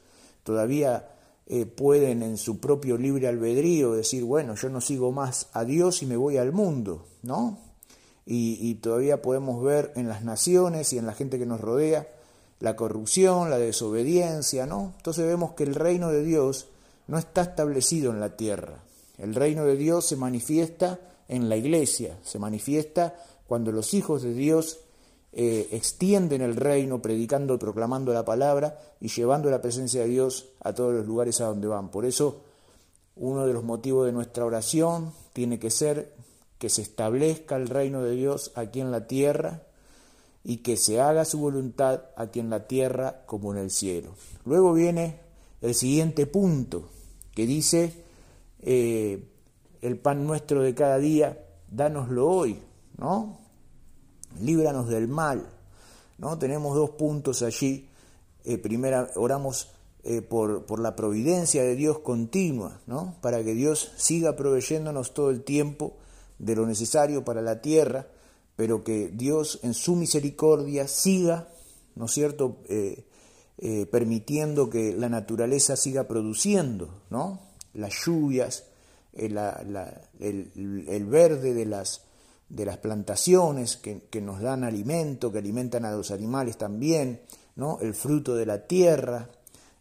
todavía 0.44 1.10
eh, 1.48 1.66
pueden 1.66 2.24
en 2.24 2.38
su 2.38 2.60
propio 2.60 2.98
libre 2.98 3.28
albedrío 3.28 3.94
decir, 3.94 4.24
bueno, 4.24 4.56
yo 4.56 4.70
no 4.70 4.82
sigo 4.82 5.12
más 5.12 5.50
a 5.54 5.64
Dios 5.64 6.02
y 6.02 6.06
me 6.06 6.18
voy 6.18 6.38
al 6.38 6.52
mundo, 6.52 7.06
¿no? 7.22 7.60
Y, 8.28 8.74
todavía 8.76 9.22
podemos 9.22 9.64
ver 9.64 9.92
en 9.96 10.08
las 10.08 10.24
naciones 10.24 10.92
y 10.94 10.98
en 10.98 11.06
la 11.06 11.14
gente 11.14 11.38
que 11.38 11.46
nos 11.46 11.62
rodea 11.62 12.08
la 12.60 12.76
corrupción, 12.76 13.52
la 13.52 13.60
desobediencia, 13.60 14.66
¿no? 14.66 14.94
Entonces 14.98 15.28
vemos 15.28 15.54
que 15.54 15.64
el 15.64 15.76
reino 15.76 16.10
de 16.10 16.24
Dios 16.24 16.70
no 17.06 17.20
está 17.20 17.44
establecido 17.44 18.12
en 18.12 18.20
la 18.20 18.36
tierra. 18.36 18.84
El 19.20 19.36
reino 19.36 19.64
de 19.64 19.78
Dios 19.78 20.08
se 20.08 20.16
manifiesta 20.16 21.00
en 21.28 21.50
la 21.50 21.58
iglesia, 21.58 22.18
se 22.24 22.40
manifiesta 22.40 23.14
cuando 23.48 23.72
los 23.72 23.94
hijos 23.94 24.24
de 24.24 24.34
Dios 24.34 24.80
eh, 25.38 25.68
extienden 25.74 26.42
el 26.42 26.56
reino 26.56 27.02
predicando 27.02 27.60
proclamando 27.60 28.14
la 28.14 28.24
palabra 28.24 28.80
y 29.02 29.10
llevando 29.10 29.50
la 29.50 29.62
presencia 29.62 30.04
de 30.04 30.08
Dios 30.08 30.48
a 30.62 30.72
todos 30.72 30.94
los 30.94 31.06
lugares 31.06 31.42
a 31.42 31.48
donde 31.48 31.68
van. 31.68 31.90
Por 31.92 32.06
eso, 32.06 32.42
uno 33.18 33.46
de 33.46 33.52
los 33.52 33.66
motivos 33.66 34.06
de 34.06 34.14
nuestra 34.14 34.46
oración 34.46 35.12
tiene 35.34 35.60
que 35.60 35.72
ser 35.72 36.14
que 36.58 36.70
se 36.70 36.82
establezca 36.82 37.58
el 37.58 37.68
reino 37.68 38.02
de 38.02 38.16
Dios 38.16 38.54
aquí 38.56 38.80
en 38.80 38.92
la 38.92 39.08
tierra 39.08 39.64
y 40.46 40.58
que 40.58 40.78
se 40.78 41.02
haga 41.02 41.26
su 41.26 41.40
voluntad 41.40 42.04
aquí 42.16 42.40
en 42.40 42.50
la 42.50 42.66
tierra 42.66 43.24
como 43.26 43.52
en 43.52 43.60
el 43.60 43.72
cielo. 43.72 44.16
Luego 44.46 44.72
viene 44.72 45.20
el 45.62 45.76
siguiente 45.76 46.28
punto 46.28 46.88
que 47.34 47.46
dice, 47.46 47.92
eh, 48.62 49.22
el 49.82 49.98
pan 49.98 50.26
nuestro 50.26 50.62
de 50.62 50.74
cada 50.74 50.98
día, 50.98 51.46
dánoslo 51.70 52.26
hoy, 52.30 52.58
¿no? 52.98 53.45
Líbranos 54.42 54.88
del 54.88 55.08
mal. 55.08 55.46
¿no? 56.18 56.38
Tenemos 56.38 56.76
dos 56.76 56.92
puntos 56.92 57.42
allí. 57.42 57.88
Eh, 58.44 58.58
primera, 58.58 59.10
oramos 59.16 59.70
eh, 60.04 60.22
por, 60.22 60.66
por, 60.66 60.80
la 60.80 60.96
providencia 60.96 61.64
de 61.64 61.76
Dios 61.76 62.00
continua, 62.00 62.80
¿no? 62.86 63.16
para 63.22 63.44
que 63.44 63.54
Dios 63.54 63.92
siga 63.98 64.36
proveyéndonos 64.36 65.14
todo 65.14 65.30
el 65.32 65.44
tiempo 65.44 65.94
de 66.38 66.56
lo 66.56 66.68
necesario 66.68 67.24
para 67.24 67.42
la 67.42 67.62
tierra, 67.62 68.08
pero 68.56 68.84
que 68.84 69.10
Dios 69.10 69.60
en 69.64 69.74
su 69.74 69.96
misericordia 69.96 70.88
siga, 70.88 71.48
¿no 71.96 72.06
es 72.06 72.12
cierto?, 72.12 72.58
eh, 72.68 73.06
permitiendo 73.90 74.70
que 74.70 74.94
la 74.94 75.08
naturaleza 75.08 75.78
siga 75.78 76.10
produciendo, 76.10 76.90
¿no? 77.10 77.40
Las 77.74 77.94
lluvias, 78.06 78.66
el, 79.14 79.38
el 80.20 81.06
verde 81.06 81.54
de 81.54 81.66
las 81.66 82.05
de 82.50 82.66
las 82.66 82.78
plantaciones 82.78 83.78
que, 83.78 84.22
nos 84.22 84.42
dan 84.42 84.64
alimento, 84.64 85.32
que 85.32 85.40
alimentan 85.40 85.86
a 85.86 85.92
los 85.92 86.12
animales 86.12 86.58
también, 86.58 87.22
¿no? 87.56 87.80
el 87.82 87.94
fruto 87.94 88.36
de 88.36 88.46
la 88.46 88.68
tierra, 88.68 89.30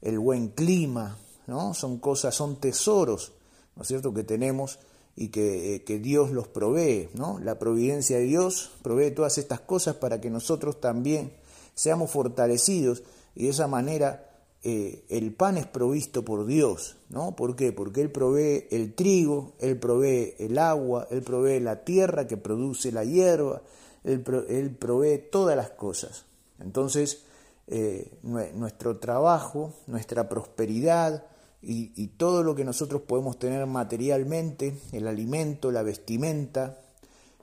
el 0.01 0.19
buen 0.19 0.49
clima, 0.49 1.19
¿no? 1.47 1.75
son 1.75 1.99
cosas, 1.99 2.35
son 2.35 2.61
tesoros, 2.61 3.33
¿no 3.77 3.83
es 3.83 3.89
cierto?, 3.89 4.15
que 4.15 4.25
tenemos 4.25 4.79
y 5.17 5.29
que, 5.29 5.77
eh, 5.77 5.85
que, 5.85 5.99
Dios 5.99 6.33
los 6.33 6.49
provee, 6.49 7.09
¿no? 7.15 7.39
La 7.39 7.57
providencia 7.59 8.19
de 8.19 8.25
Dios 8.25 8.73
provee 8.83 9.13
todas 9.13 9.39
estas 9.39 9.61
cosas 9.61 9.95
para 9.95 10.21
que 10.21 10.29
nosotros 10.29 10.81
también 10.81 11.33
seamos 11.75 12.11
fortalecidos 12.11 13.05
y 13.37 13.45
de 13.45 13.51
esa 13.51 13.69
manera 13.69 14.34
eh, 14.67 15.05
el 15.11 15.35
pan 15.35 15.59
es 15.59 15.67
provisto 15.67 16.25
por 16.25 16.47
Dios, 16.47 16.97
¿no? 17.11 17.37
¿Por 17.37 17.55
qué? 17.55 17.71
Porque 17.71 18.01
Él 18.01 18.11
provee 18.11 18.67
el 18.71 18.95
trigo, 18.95 19.53
Él 19.61 19.79
provee 19.79 20.35
el 20.39 20.57
agua, 20.57 21.07
Él 21.11 21.21
provee 21.21 21.61
la 21.61 21.85
tierra 21.85 22.27
que 22.27 22.39
produce 22.39 22.91
la 22.91 23.05
hierba, 23.05 23.61
Él, 24.05 24.23
provee 24.23 25.19
todas 25.31 25.55
las 25.55 25.69
cosas. 25.69 26.25
Entonces, 26.61 27.25
eh, 27.67 28.11
nuestro 28.23 28.97
trabajo, 28.97 29.75
nuestra 29.87 30.31
prosperidad 30.31 31.27
y, 31.61 32.07
todo 32.17 32.43
lo 32.43 32.55
que 32.55 32.65
nosotros 32.65 33.03
podemos 33.03 33.39
tener 33.39 33.67
materialmente, 33.67 34.79
el 34.93 35.07
alimento, 35.07 35.73
la 35.73 35.83
vestimenta, 35.83 36.79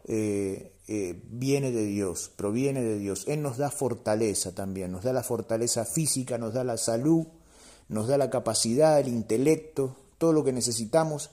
eh, 0.05 0.73
eh, 0.87 1.21
viene 1.29 1.71
de 1.71 1.85
Dios, 1.85 2.31
proviene 2.35 2.81
de 2.81 2.97
Dios. 2.97 3.25
Él 3.27 3.41
nos 3.41 3.57
da 3.57 3.71
fortaleza 3.71 4.53
también, 4.53 4.91
nos 4.91 5.03
da 5.03 5.13
la 5.13 5.23
fortaleza 5.23 5.85
física, 5.85 6.37
nos 6.37 6.53
da 6.53 6.63
la 6.63 6.77
salud, 6.77 7.27
nos 7.87 8.07
da 8.07 8.17
la 8.17 8.29
capacidad, 8.29 8.99
el 8.99 9.07
intelecto, 9.07 9.95
todo 10.17 10.33
lo 10.33 10.43
que 10.43 10.53
necesitamos 10.53 11.31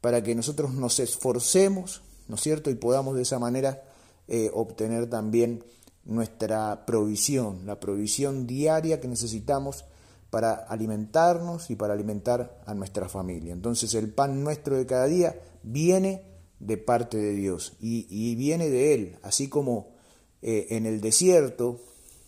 para 0.00 0.22
que 0.22 0.34
nosotros 0.34 0.74
nos 0.74 1.00
esforcemos, 1.00 2.02
¿no 2.28 2.36
es 2.36 2.40
cierto? 2.40 2.70
Y 2.70 2.74
podamos 2.74 3.16
de 3.16 3.22
esa 3.22 3.38
manera 3.38 3.82
eh, 4.28 4.50
obtener 4.52 5.08
también 5.08 5.64
nuestra 6.04 6.84
provisión, 6.86 7.66
la 7.66 7.80
provisión 7.80 8.46
diaria 8.46 9.00
que 9.00 9.08
necesitamos 9.08 9.84
para 10.30 10.54
alimentarnos 10.54 11.70
y 11.70 11.76
para 11.76 11.94
alimentar 11.94 12.60
a 12.66 12.74
nuestra 12.74 13.08
familia. 13.08 13.52
Entonces 13.52 13.94
el 13.94 14.12
pan 14.12 14.42
nuestro 14.42 14.76
de 14.76 14.86
cada 14.86 15.06
día 15.06 15.38
viene 15.62 16.33
de 16.64 16.78
parte 16.78 17.18
de 17.18 17.34
Dios 17.34 17.74
y, 17.80 18.34
viene 18.36 18.70
de 18.70 18.94
Él, 18.94 19.18
así 19.22 19.48
como 19.48 19.88
eh, 20.42 20.68
en 20.70 20.86
el 20.86 21.00
desierto, 21.00 21.80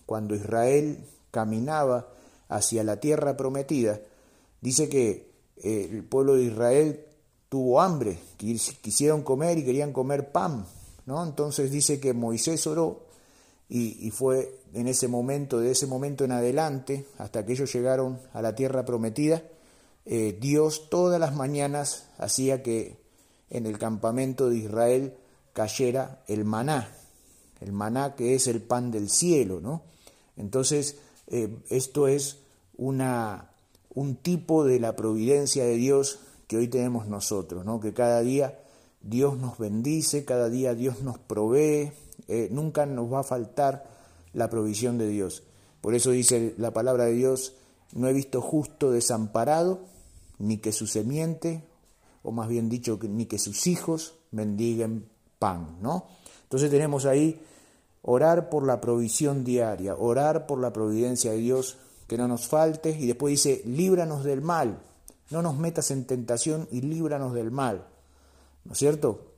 cuando 0.04 0.34
Israel 0.34 0.98
caminaba 1.30 2.08
hacia 2.48 2.84
la 2.84 3.00
tierra 3.00 3.36
prometida, 3.36 4.00
dice 4.60 4.88
que 4.88 5.30
eh, 5.56 5.88
el 5.90 6.04
pueblo 6.04 6.36
de 6.36 6.44
Israel 6.44 7.00
tuvo 7.48 7.80
hambre, 7.80 8.18
quisieron 8.36 9.22
comer 9.22 9.58
y 9.58 9.64
querían 9.64 9.92
comer 9.92 10.30
pan, 10.32 10.66
¿no? 11.06 11.24
Entonces 11.24 11.70
dice 11.70 11.98
que 11.98 12.12
Moisés 12.12 12.66
oró 12.66 13.06
y, 13.68 14.10
fue 14.10 14.60
en 14.74 14.86
ese 14.86 15.08
momento, 15.08 15.58
de 15.58 15.72
ese 15.72 15.86
momento 15.86 16.24
en 16.24 16.32
adelante, 16.32 17.06
hasta 17.18 17.44
que 17.44 17.52
ellos 17.52 17.72
llegaron 17.72 18.20
a 18.32 18.42
la 18.42 18.54
tierra 18.54 18.84
prometida, 18.84 19.42
eh, 20.04 20.36
Dios 20.40 20.88
todas 20.88 21.18
las 21.18 21.34
mañanas 21.34 22.06
hacía 22.18 22.62
que 22.62 23.05
en 23.50 23.66
el 23.66 23.78
campamento 23.78 24.48
de 24.50 24.58
Israel 24.58 25.14
cayera 25.52 26.22
el 26.26 26.44
maná, 26.44 26.88
el 27.60 27.72
maná 27.72 28.14
que 28.14 28.34
es 28.34 28.46
el 28.46 28.60
pan 28.60 28.90
del 28.90 29.08
cielo, 29.08 29.60
¿no? 29.60 29.82
Entonces, 30.36 30.98
eh, 31.28 31.56
esto 31.70 32.08
es 32.08 32.38
una, 32.76 33.50
un 33.94 34.16
tipo 34.16 34.64
de 34.64 34.78
la 34.80 34.94
providencia 34.94 35.64
de 35.64 35.76
Dios 35.76 36.20
que 36.46 36.56
hoy 36.56 36.68
tenemos 36.68 37.06
nosotros, 37.06 37.64
¿no? 37.64 37.80
Que 37.80 37.92
cada 37.94 38.20
día 38.20 38.58
Dios 39.02 39.38
nos 39.38 39.58
bendice, 39.58 40.24
cada 40.24 40.48
día 40.48 40.74
Dios 40.74 41.02
nos 41.02 41.18
provee, 41.18 41.92
eh, 42.28 42.48
nunca 42.50 42.86
nos 42.86 43.12
va 43.12 43.20
a 43.20 43.24
faltar 43.24 43.84
la 44.32 44.50
provisión 44.50 44.98
de 44.98 45.08
Dios. 45.08 45.42
Por 45.80 45.94
eso 45.94 46.10
dice 46.10 46.54
la 46.58 46.72
palabra 46.72 47.04
de 47.04 47.12
Dios, 47.12 47.54
no 47.94 48.08
he 48.08 48.12
visto 48.12 48.42
justo 48.42 48.90
desamparado, 48.90 49.80
ni 50.38 50.58
que 50.58 50.72
su 50.72 50.86
semiente 50.86 51.64
o 52.26 52.32
más 52.32 52.48
bien 52.48 52.68
dicho, 52.68 52.98
ni 53.02 53.26
que 53.26 53.38
sus 53.38 53.66
hijos 53.68 54.14
mendiguen 54.32 55.08
pan, 55.38 55.78
¿no? 55.80 56.06
Entonces 56.42 56.70
tenemos 56.70 57.06
ahí 57.06 57.40
orar 58.02 58.50
por 58.50 58.66
la 58.66 58.80
provisión 58.80 59.44
diaria, 59.44 59.94
orar 59.94 60.46
por 60.46 60.58
la 60.58 60.72
providencia 60.72 61.30
de 61.30 61.38
Dios, 61.38 61.76
que 62.08 62.18
no 62.18 62.26
nos 62.26 62.48
falte, 62.48 62.90
y 62.90 63.06
después 63.06 63.30
dice, 63.30 63.62
líbranos 63.64 64.24
del 64.24 64.40
mal, 64.40 64.82
no 65.30 65.40
nos 65.40 65.56
metas 65.56 65.90
en 65.92 66.04
tentación 66.04 66.68
y 66.72 66.80
líbranos 66.80 67.32
del 67.32 67.52
mal, 67.52 67.86
¿no 68.64 68.72
es 68.72 68.78
cierto? 68.78 69.32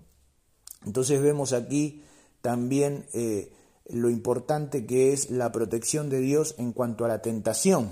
Entonces 0.87 1.21
vemos 1.21 1.53
aquí 1.53 2.03
también 2.41 3.05
eh, 3.13 3.53
lo 3.91 4.09
importante 4.09 4.87
que 4.87 5.13
es 5.13 5.31
la 5.31 5.53
protección 5.53 6.09
de 6.09 6.21
Dios 6.21 6.55
en 6.57 6.73
cuanto 6.73 7.05
a 7.05 7.09
la 7.09 7.21
tentación, 7.21 7.91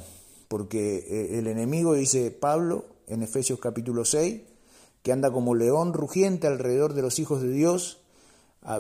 porque 0.48 1.04
eh, 1.08 1.38
el 1.38 1.48
enemigo, 1.48 1.92
dice 1.92 2.30
Pablo 2.30 2.86
en 3.06 3.22
Efesios 3.22 3.58
capítulo 3.58 4.06
6, 4.06 4.55
que 5.06 5.12
anda 5.12 5.30
como 5.30 5.54
león 5.54 5.92
rugiente 5.92 6.48
alrededor 6.48 6.92
de 6.92 7.00
los 7.00 7.20
hijos 7.20 7.40
de 7.40 7.50
Dios, 7.50 8.00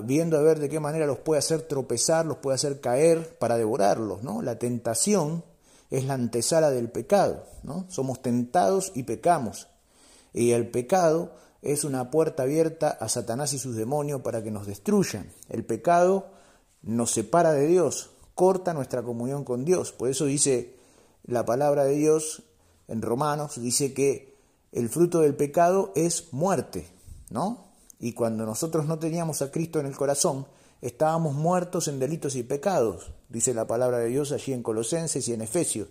viendo 0.02 0.36
a 0.36 0.42
ver 0.42 0.58
de 0.58 0.68
qué 0.68 0.80
manera 0.80 1.06
los 1.06 1.18
puede 1.18 1.38
hacer 1.38 1.62
tropezar, 1.62 2.26
los 2.26 2.38
puede 2.38 2.56
hacer 2.56 2.80
caer 2.80 3.38
para 3.38 3.56
devorarlos, 3.56 4.24
¿no? 4.24 4.42
La 4.42 4.58
tentación 4.58 5.44
es 5.88 6.04
la 6.04 6.14
antesala 6.14 6.70
del 6.72 6.90
pecado, 6.90 7.44
¿no? 7.62 7.86
Somos 7.90 8.22
tentados 8.22 8.90
y 8.96 9.04
pecamos. 9.04 9.68
Y 10.32 10.50
el 10.50 10.68
pecado 10.68 11.30
es 11.62 11.84
una 11.84 12.10
puerta 12.10 12.42
abierta 12.42 12.88
a 12.88 13.08
Satanás 13.08 13.52
y 13.52 13.60
sus 13.60 13.76
demonios 13.76 14.22
para 14.22 14.42
que 14.42 14.50
nos 14.50 14.66
destruyan. 14.66 15.30
El 15.48 15.64
pecado 15.64 16.26
nos 16.82 17.12
separa 17.12 17.52
de 17.52 17.68
Dios, 17.68 18.10
corta 18.34 18.74
nuestra 18.74 19.04
comunión 19.04 19.44
con 19.44 19.64
Dios. 19.64 19.92
Por 19.92 20.08
eso 20.08 20.24
dice 20.24 20.74
la 21.22 21.44
palabra 21.44 21.84
de 21.84 21.94
Dios 21.94 22.42
en 22.88 23.00
Romanos, 23.00 23.60
dice 23.62 23.94
que 23.94 24.34
el 24.76 24.90
fruto 24.90 25.20
del 25.20 25.34
pecado 25.34 25.90
es 25.96 26.34
muerte, 26.34 26.86
¿no? 27.30 27.64
Y 27.98 28.12
cuando 28.12 28.44
nosotros 28.44 28.84
no 28.84 28.98
teníamos 28.98 29.40
a 29.40 29.50
Cristo 29.50 29.80
en 29.80 29.86
el 29.86 29.96
corazón, 29.96 30.46
estábamos 30.82 31.34
muertos 31.34 31.88
en 31.88 31.98
delitos 31.98 32.36
y 32.36 32.42
pecados, 32.42 33.10
dice 33.30 33.54
la 33.54 33.66
palabra 33.66 34.00
de 34.00 34.08
Dios 34.08 34.32
allí 34.32 34.52
en 34.52 34.62
Colosenses 34.62 35.26
y 35.28 35.32
en 35.32 35.40
Efesios, 35.40 35.88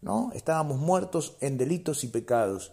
¿no? 0.00 0.30
Estábamos 0.32 0.78
muertos 0.78 1.34
en 1.40 1.58
delitos 1.58 2.04
y 2.04 2.06
pecados. 2.06 2.72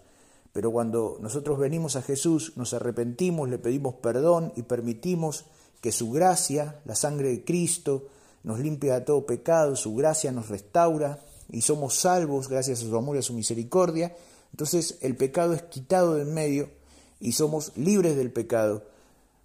Pero 0.53 0.71
cuando 0.71 1.17
nosotros 1.21 1.57
venimos 1.57 1.95
a 1.95 2.03
Jesús, 2.03 2.53
nos 2.55 2.75
arrepentimos, 2.75 3.49
le 3.49 3.57
pedimos 3.57 3.95
perdón 3.95 4.53
y 4.55 4.61
permitimos 4.61 5.45
que 5.81 5.91
su 5.91 6.11
gracia, 6.11 6.81
la 6.85 6.93
sangre 6.93 7.29
de 7.29 7.43
Cristo, 7.43 8.09
nos 8.43 8.59
limpia 8.59 8.93
de 8.93 9.01
todo 9.01 9.25
pecado, 9.25 9.75
su 9.75 9.95
gracia 9.95 10.31
nos 10.31 10.49
restaura 10.49 11.19
y 11.49 11.61
somos 11.61 11.95
salvos 11.95 12.47
gracias 12.47 12.83
a 12.83 12.85
su 12.85 12.95
amor 12.95 13.15
y 13.15 13.19
a 13.19 13.23
su 13.23 13.33
misericordia, 13.33 14.15
entonces 14.57 14.97
el 15.01 15.15
pecado 15.15 15.53
es 15.53 15.61
quitado 15.61 16.15
de 16.15 16.23
en 16.23 16.33
medio 16.33 16.71
y 17.19 17.33
somos 17.33 17.73
libres 17.77 18.15
del 18.15 18.31
pecado 18.31 18.85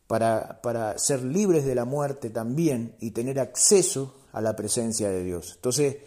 para, 0.06 0.62
para 0.62 0.98
ser 0.98 1.22
libres 1.22 1.66
de 1.66 1.74
la 1.74 1.84
muerte 1.84 2.30
también 2.30 2.96
y 2.98 3.10
tener 3.10 3.38
acceso 3.38 4.14
a 4.32 4.40
la 4.40 4.56
presencia 4.56 5.10
de 5.10 5.22
Dios. 5.22 5.52
Entonces 5.56 5.98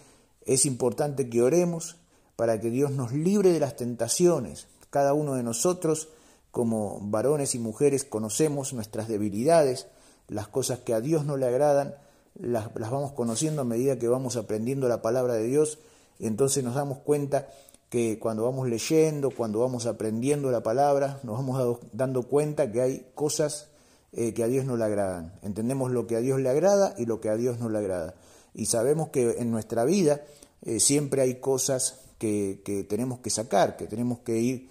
es 0.44 0.66
importante 0.66 1.30
que 1.30 1.44
oremos 1.44 1.98
para 2.36 2.60
que 2.60 2.72
Dios 2.72 2.90
nos 2.90 3.14
libre 3.14 3.52
de 3.52 3.60
las 3.60 3.76
tentaciones. 3.76 4.66
Cada 4.90 5.14
uno 5.14 5.36
de 5.36 5.44
nosotros, 5.44 6.10
como 6.50 6.98
varones 7.00 7.54
y 7.54 7.60
mujeres, 7.60 8.06
conocemos 8.06 8.74
nuestras 8.74 9.08
debilidades, 9.08 9.86
las 10.30 10.48
cosas 10.48 10.80
que 10.80 10.96
a 10.96 11.00
Dios 11.00 11.26
no 11.26 11.38
le 11.38 11.46
agradan, 11.46 11.94
las, 12.34 12.76
las 12.76 12.90
vamos 12.90 13.12
conociendo 13.12 13.62
a 13.62 13.66
medida 13.66 14.00
que 14.00 14.08
vamos 14.08 14.36
aprendiendo 14.36 14.90
la 14.90 15.04
palabra 15.04 15.36
de 15.36 15.44
Dios, 15.44 15.78
y 16.18 16.26
entonces 16.26 16.64
nos 16.64 16.74
damos 16.74 16.98
cuenta 16.98 17.48
que 17.96 18.20
cuando 18.20 18.44
vamos 18.44 18.68
leyendo, 18.68 19.32
cuando 19.32 19.62
vamos 19.62 19.86
aprendiendo 19.86 20.52
la 20.52 20.62
palabra, 20.62 21.22
nos 21.24 21.38
vamos 21.38 21.80
dando 21.94 22.24
cuenta 22.24 22.70
que 22.70 22.82
hay 22.82 23.08
cosas 23.16 23.70
eh, 24.12 24.34
que 24.34 24.44
a 24.44 24.48
Dios 24.48 24.66
no 24.66 24.76
le 24.76 24.84
agradan. 24.84 25.32
Entendemos 25.44 25.92
lo 25.92 26.06
que 26.06 26.18
a 26.18 26.20
Dios 26.20 26.42
le 26.42 26.50
agrada 26.50 26.94
y 26.98 27.06
lo 27.06 27.22
que 27.22 27.30
a 27.30 27.38
Dios 27.38 27.58
no 27.58 27.70
le 27.70 27.78
agrada. 27.78 28.16
Y 28.54 28.66
sabemos 28.66 29.12
que 29.12 29.38
en 29.38 29.50
nuestra 29.50 29.86
vida 29.86 30.20
eh, 30.64 30.82
siempre 30.82 31.22
hay 31.22 31.36
cosas 31.36 32.02
que, 32.18 32.62
que 32.66 32.84
tenemos 32.84 33.20
que 33.20 33.30
sacar, 33.30 33.78
que 33.78 33.88
tenemos 33.88 34.20
que 34.20 34.40
ir 34.40 34.70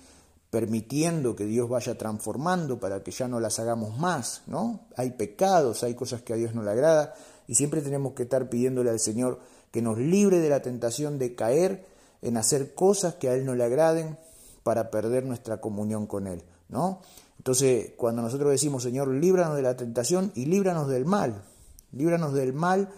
permitiendo 0.51 1.35
que 1.35 1.47
Dios 1.47 1.67
vaya 1.67 1.97
transformando 1.97 2.79
para 2.79 3.03
que 3.03 3.11
ya 3.11 3.27
no 3.27 3.41
las 3.41 3.59
hagamos 3.59 3.97
más, 3.97 4.43
¿no? 4.47 4.81
Hay 4.99 5.13
pecados, 5.13 5.83
hay 5.83 5.95
cosas 5.95 6.21
que 6.21 6.35
a 6.35 6.37
Dios 6.37 6.55
no 6.55 6.63
le 6.63 6.73
agrada 6.73 7.15
y 7.49 7.55
siempre 7.55 7.81
tenemos 7.81 8.13
que 8.13 8.25
estar 8.25 8.51
pidiéndole 8.51 8.91
al 8.91 9.01
Señor 9.01 9.41
que 9.71 9.81
nos 9.81 9.97
libre 9.97 10.41
de 10.41 10.51
la 10.51 10.61
tentación 10.61 11.19
de 11.19 11.35
caer 11.35 11.94
en 12.25 12.37
hacer 12.39 12.75
cosas 12.75 13.15
que 13.15 13.29
a 13.29 13.35
Él 13.35 13.45
no 13.45 13.55
le 13.55 13.65
agraden 13.65 14.19
para 14.63 14.91
perder 14.91 15.25
nuestra 15.25 15.61
comunión 15.61 16.07
con 16.07 16.27
Él, 16.27 16.43
¿no? 16.69 17.03
Entonces, 17.37 17.93
cuando 17.97 18.23
nosotros 18.23 18.51
decimos, 18.51 18.83
Señor, 18.83 19.09
líbranos 19.09 19.57
de 19.57 19.63
la 19.63 19.77
tentación 19.77 20.33
y 20.35 20.47
líbranos 20.47 20.89
del 20.89 21.05
mal, 21.05 21.45
líbranos 21.93 22.33
del 22.33 22.55
mal, 22.55 22.89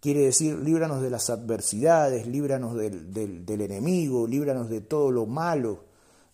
quiere 0.00 0.20
decir, 0.20 0.58
líbranos 0.58 1.02
de 1.02 1.10
las 1.10 1.28
adversidades, 1.28 2.26
líbranos 2.26 2.74
del, 2.74 3.12
del, 3.44 3.60
enemigo, 3.60 4.26
líbranos 4.26 4.70
de 4.70 4.80
todo 4.80 5.10
lo 5.10 5.26
malo, 5.26 5.84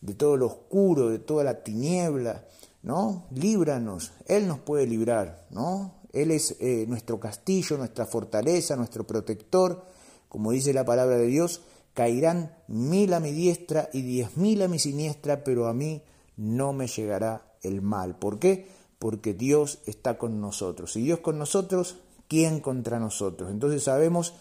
de 0.00 0.14
todo 0.14 0.36
lo 0.36 0.46
oscuro, 0.46 1.08
de 1.08 1.18
toda 1.18 1.42
la 1.42 1.64
tiniebla, 1.64 2.44
¿no? 2.84 3.26
Líbranos, 3.32 4.12
Él 4.26 4.46
nos 4.46 4.60
puede 4.60 4.86
librar, 4.86 5.46
¿no? 5.50 5.94
Él 6.12 6.30
es 6.30 6.56
eh, 6.60 6.84
nuestro 6.86 7.18
castillo, 7.18 7.76
nuestra 7.76 8.06
fortaleza, 8.06 8.76
nuestro 8.76 9.04
protector, 9.04 9.84
como 10.28 10.52
dice 10.52 10.72
la 10.72 10.84
palabra 10.84 11.16
de 11.16 11.26
Dios, 11.26 11.62
Caerán 11.96 12.54
mil 12.68 13.14
a 13.14 13.20
mi 13.20 13.32
diestra 13.32 13.88
y 13.90 14.02
diez 14.02 14.36
mil 14.36 14.60
a 14.60 14.68
mi 14.68 14.78
siniestra, 14.78 15.42
pero 15.42 15.66
a 15.66 15.72
mí 15.72 16.02
no 16.36 16.74
me 16.74 16.88
llegará 16.88 17.54
el 17.62 17.80
mal. 17.80 18.18
¿Por 18.18 18.38
qué? 18.38 18.68
Porque 18.98 19.32
Dios 19.32 19.78
está 19.86 20.18
con 20.18 20.38
nosotros. 20.38 20.92
Si 20.92 21.00
Dios 21.00 21.20
con 21.20 21.38
nosotros, 21.38 21.96
¿quién 22.28 22.60
contra 22.60 23.00
nosotros? 23.00 23.50
Entonces 23.50 23.82
sabemos 23.82 24.34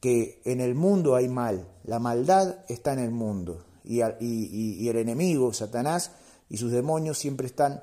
que 0.00 0.42
en 0.44 0.60
el 0.60 0.74
mundo 0.74 1.16
hay 1.16 1.28
mal, 1.28 1.66
la 1.84 1.98
maldad 1.98 2.58
está 2.68 2.92
en 2.92 2.98
el 2.98 3.10
mundo 3.10 3.64
y, 3.84 4.00
el 4.00 4.96
enemigo, 4.96 5.54
Satanás 5.54 6.10
y 6.50 6.58
sus 6.58 6.72
demonios 6.72 7.16
siempre 7.16 7.46
están 7.46 7.82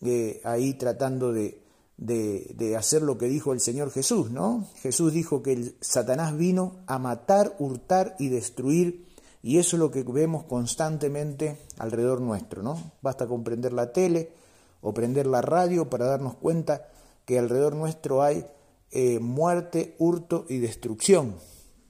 eh, 0.00 0.40
ahí 0.42 0.74
tratando 0.74 1.32
de, 1.32 1.61
de, 1.96 2.76
hacer 2.76 3.02
lo 3.02 3.18
que 3.18 3.28
dijo 3.28 3.52
el 3.52 3.60
Señor 3.60 3.90
Jesús, 3.90 4.30
¿no? 4.30 4.68
Jesús 4.76 5.12
dijo 5.12 5.42
que 5.42 5.52
el 5.52 5.76
Satanás 5.80 6.36
vino 6.36 6.76
a 6.86 6.98
matar, 6.98 7.54
hurtar 7.58 8.16
y 8.18 8.28
destruir, 8.28 9.06
y 9.42 9.58
eso 9.58 9.76
es 9.76 9.80
lo 9.80 9.90
que 9.90 10.02
vemos 10.02 10.44
constantemente 10.44 11.58
alrededor 11.78 12.20
nuestro, 12.20 12.62
¿no? 12.62 12.92
Basta 13.02 13.26
con 13.26 13.44
prender 13.44 13.72
la 13.72 13.92
tele 13.92 14.32
o 14.80 14.92
prender 14.94 15.26
la 15.26 15.42
radio 15.42 15.88
para 15.90 16.06
darnos 16.06 16.34
cuenta 16.34 16.88
que 17.24 17.38
alrededor 17.38 17.74
nuestro 17.74 18.22
hay 18.22 18.46
eh, 18.90 19.18
muerte, 19.20 19.96
hurto 19.98 20.44
y 20.48 20.58
destrucción, 20.58 21.36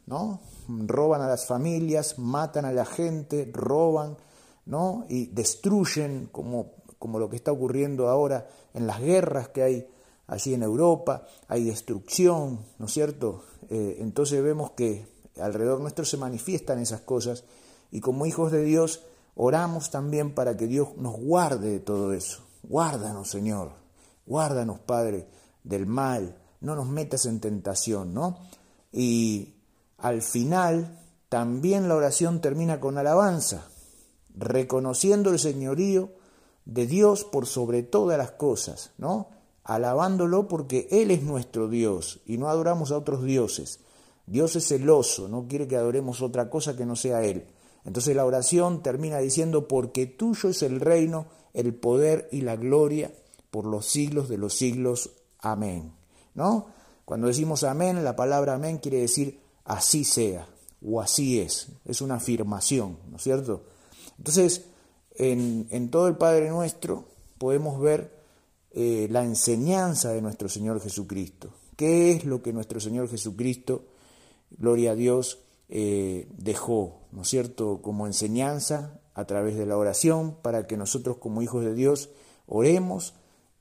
¿no? 0.07 0.41
Roban 0.69 1.21
a 1.21 1.29
las 1.29 1.47
familias, 1.47 2.19
matan 2.19 2.65
a 2.65 2.73
la 2.73 2.85
gente, 2.85 3.51
roban, 3.53 4.17
¿no? 4.67 5.05
Y 5.09 5.27
destruyen 5.27 6.29
como, 6.31 6.73
como 7.03 7.19
lo 7.19 7.29
que 7.29 7.35
está 7.35 7.51
ocurriendo 7.51 8.09
ahora 8.09 8.47
en 8.75 8.87
las 8.87 9.01
guerras 9.01 9.49
que 9.49 9.65
hay 9.65 9.89
allí 10.29 10.55
en 10.55 10.63
Europa, 10.63 11.27
hay 11.49 11.65
destrucción, 11.65 12.61
¿no 12.79 12.87
es 12.87 12.93
cierto? 12.93 13.43
Eh, 13.71 13.97
entonces 13.99 14.41
vemos 14.41 14.71
que 14.71 15.05
alrededor 15.41 15.81
nuestro 15.81 16.05
se 16.05 16.17
manifiestan 16.17 16.79
esas 16.79 17.01
cosas 17.01 17.43
y 17.91 17.99
como 17.99 18.25
hijos 18.25 18.53
de 18.53 18.63
Dios 18.63 19.03
oramos 19.35 19.91
también 19.91 20.33
para 20.33 20.57
que 20.57 20.69
Dios 20.69 20.91
nos 20.97 21.17
guarde 21.17 21.71
de 21.71 21.81
todo 21.81 22.13
eso. 22.13 22.45
Guárdanos, 22.63 23.29
Señor, 23.29 23.73
guárdanos, 24.25 24.79
Padre, 24.79 25.27
del 25.65 25.87
mal, 25.87 26.37
no 26.61 26.77
nos 26.77 26.87
metas 26.87 27.27
en 27.27 27.41
tentación, 27.41 28.15
¿no? 28.15 28.39
Y 28.93 29.57
al 29.99 30.23
final 30.23 31.01
también 31.29 31.89
la 31.89 31.97
oración 31.97 32.41
termina 32.41 32.79
con 32.79 32.97
alabanza, 32.97 33.67
reconociendo 34.37 35.31
el 35.31 35.41
señorío 35.41 36.22
de 36.65 36.87
Dios 36.87 37.25
por 37.25 37.47
sobre 37.47 37.83
todas 37.83 38.19
las 38.19 38.33
cosas, 38.33 38.93
¿no? 38.99 39.29
alabándolo 39.65 40.49
porque 40.49 40.89
Él 40.91 41.11
es 41.11 41.23
nuestro 41.23 41.69
Dios 41.69 42.21
y 42.27 42.39
no 42.39 42.49
adoramos 42.49 42.91
a 42.91 42.99
otros 42.99 43.23
dioses. 43.23 43.81
Dios 44.27 44.57
es 44.57 44.69
celoso, 44.69 45.29
no 45.29 45.47
quiere 45.49 45.69
que 45.69 45.77
adoremos 45.77 46.23
otra 46.23 46.51
cosa 46.51 46.77
que 46.77 46.87
no 46.87 46.97
sea 46.97 47.25
Él. 47.25 47.47
Entonces 47.85 48.15
la 48.15 48.25
oración 48.25 48.83
termina 48.83 49.19
diciendo, 49.19 49.67
porque 49.69 50.07
tuyo 50.07 50.49
es 50.49 50.63
el 50.63 50.81
reino, 50.81 51.27
el 51.55 51.75
poder 51.75 52.29
y 52.31 52.43
la 52.43 52.57
gloria 52.57 53.13
por 53.51 53.67
los 53.67 53.87
siglos 53.87 54.29
de 54.29 54.39
los 54.39 54.55
siglos. 54.55 55.11
Amén. 55.41 55.93
¿No? 56.35 56.67
Cuando 57.05 57.27
decimos 57.27 57.65
amén, 57.65 58.05
la 58.05 58.17
palabra 58.17 58.55
amén 58.55 58.79
quiere 58.79 59.01
decir 59.01 59.41
así 59.65 60.05
sea 60.05 60.49
o 60.85 61.01
así 61.01 61.41
es. 61.41 61.69
Es 61.85 62.01
una 62.01 62.17
afirmación, 62.17 62.99
¿no 63.11 63.17
es 63.17 63.23
cierto? 63.23 63.65
Entonces, 64.19 64.67
en, 65.17 65.91
todo 65.91 66.09
el 66.09 66.17
Padre 66.17 66.51
nuestro 66.51 67.05
podemos 67.39 67.81
ver 67.81 68.11
eh, 68.73 69.09
la 69.11 69.25
enseñanza 69.25 70.13
de 70.13 70.23
nuestro 70.23 70.49
Señor 70.49 70.81
Jesucristo. 70.81 71.51
¿Qué 71.77 72.13
es 72.13 72.25
lo 72.25 72.43
que 72.43 72.53
nuestro 72.53 72.81
Señor 72.81 73.09
Jesucristo, 73.09 73.85
gloria 74.51 74.93
a 74.93 74.95
Dios, 74.95 75.39
eh, 75.69 76.29
dejó, 76.37 77.01
¿no 77.13 77.23
es 77.23 77.29
cierto?, 77.29 77.81
como 77.83 78.07
enseñanza 78.07 79.01
a 79.15 79.27
través 79.27 79.57
de 79.57 79.67
la 79.67 79.77
oración 79.77 80.37
para 80.43 80.67
que 80.67 80.77
nosotros 80.77 81.17
como 81.19 81.43
hijos 81.43 81.65
de 81.65 81.75
Dios 81.75 82.11
oremos 82.47 83.15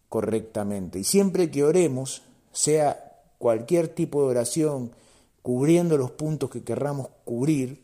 correctamente. 0.10 1.00
Y 1.00 1.04
siempre 1.04 1.52
que 1.52 1.64
oremos, 1.64 2.22
sea 2.52 3.22
cualquier 3.38 3.88
tipo 3.88 4.22
de 4.22 4.30
oración, 4.30 4.92
cubriendo 5.42 5.98
los 5.98 6.12
puntos 6.12 6.50
que 6.50 6.64
querramos 6.64 7.08
cubrir, 7.26 7.82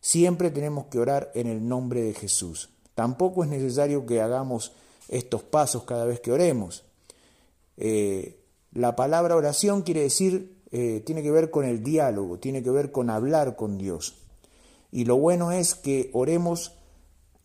siempre 0.00 0.50
tenemos 0.50 0.86
que 0.86 0.98
orar 0.98 1.30
en 1.34 1.46
el 1.46 1.68
nombre 1.68 2.02
de 2.02 2.14
Jesús. 2.14 2.70
Tampoco 2.98 3.44
es 3.44 3.48
necesario 3.48 4.06
que 4.06 4.20
hagamos 4.20 4.72
estos 5.08 5.44
pasos 5.44 5.84
cada 5.84 6.04
vez 6.04 6.18
que 6.18 6.32
oremos. 6.32 6.82
Eh, 7.76 8.40
la 8.72 8.96
palabra 8.96 9.36
oración 9.36 9.82
quiere 9.82 10.00
decir, 10.00 10.56
eh, 10.72 11.00
tiene 11.06 11.22
que 11.22 11.30
ver 11.30 11.52
con 11.52 11.64
el 11.64 11.84
diálogo, 11.84 12.40
tiene 12.40 12.60
que 12.60 12.70
ver 12.70 12.90
con 12.90 13.08
hablar 13.08 13.54
con 13.54 13.78
Dios. 13.78 14.16
Y 14.90 15.04
lo 15.04 15.16
bueno 15.16 15.52
es 15.52 15.76
que 15.76 16.10
oremos 16.12 16.72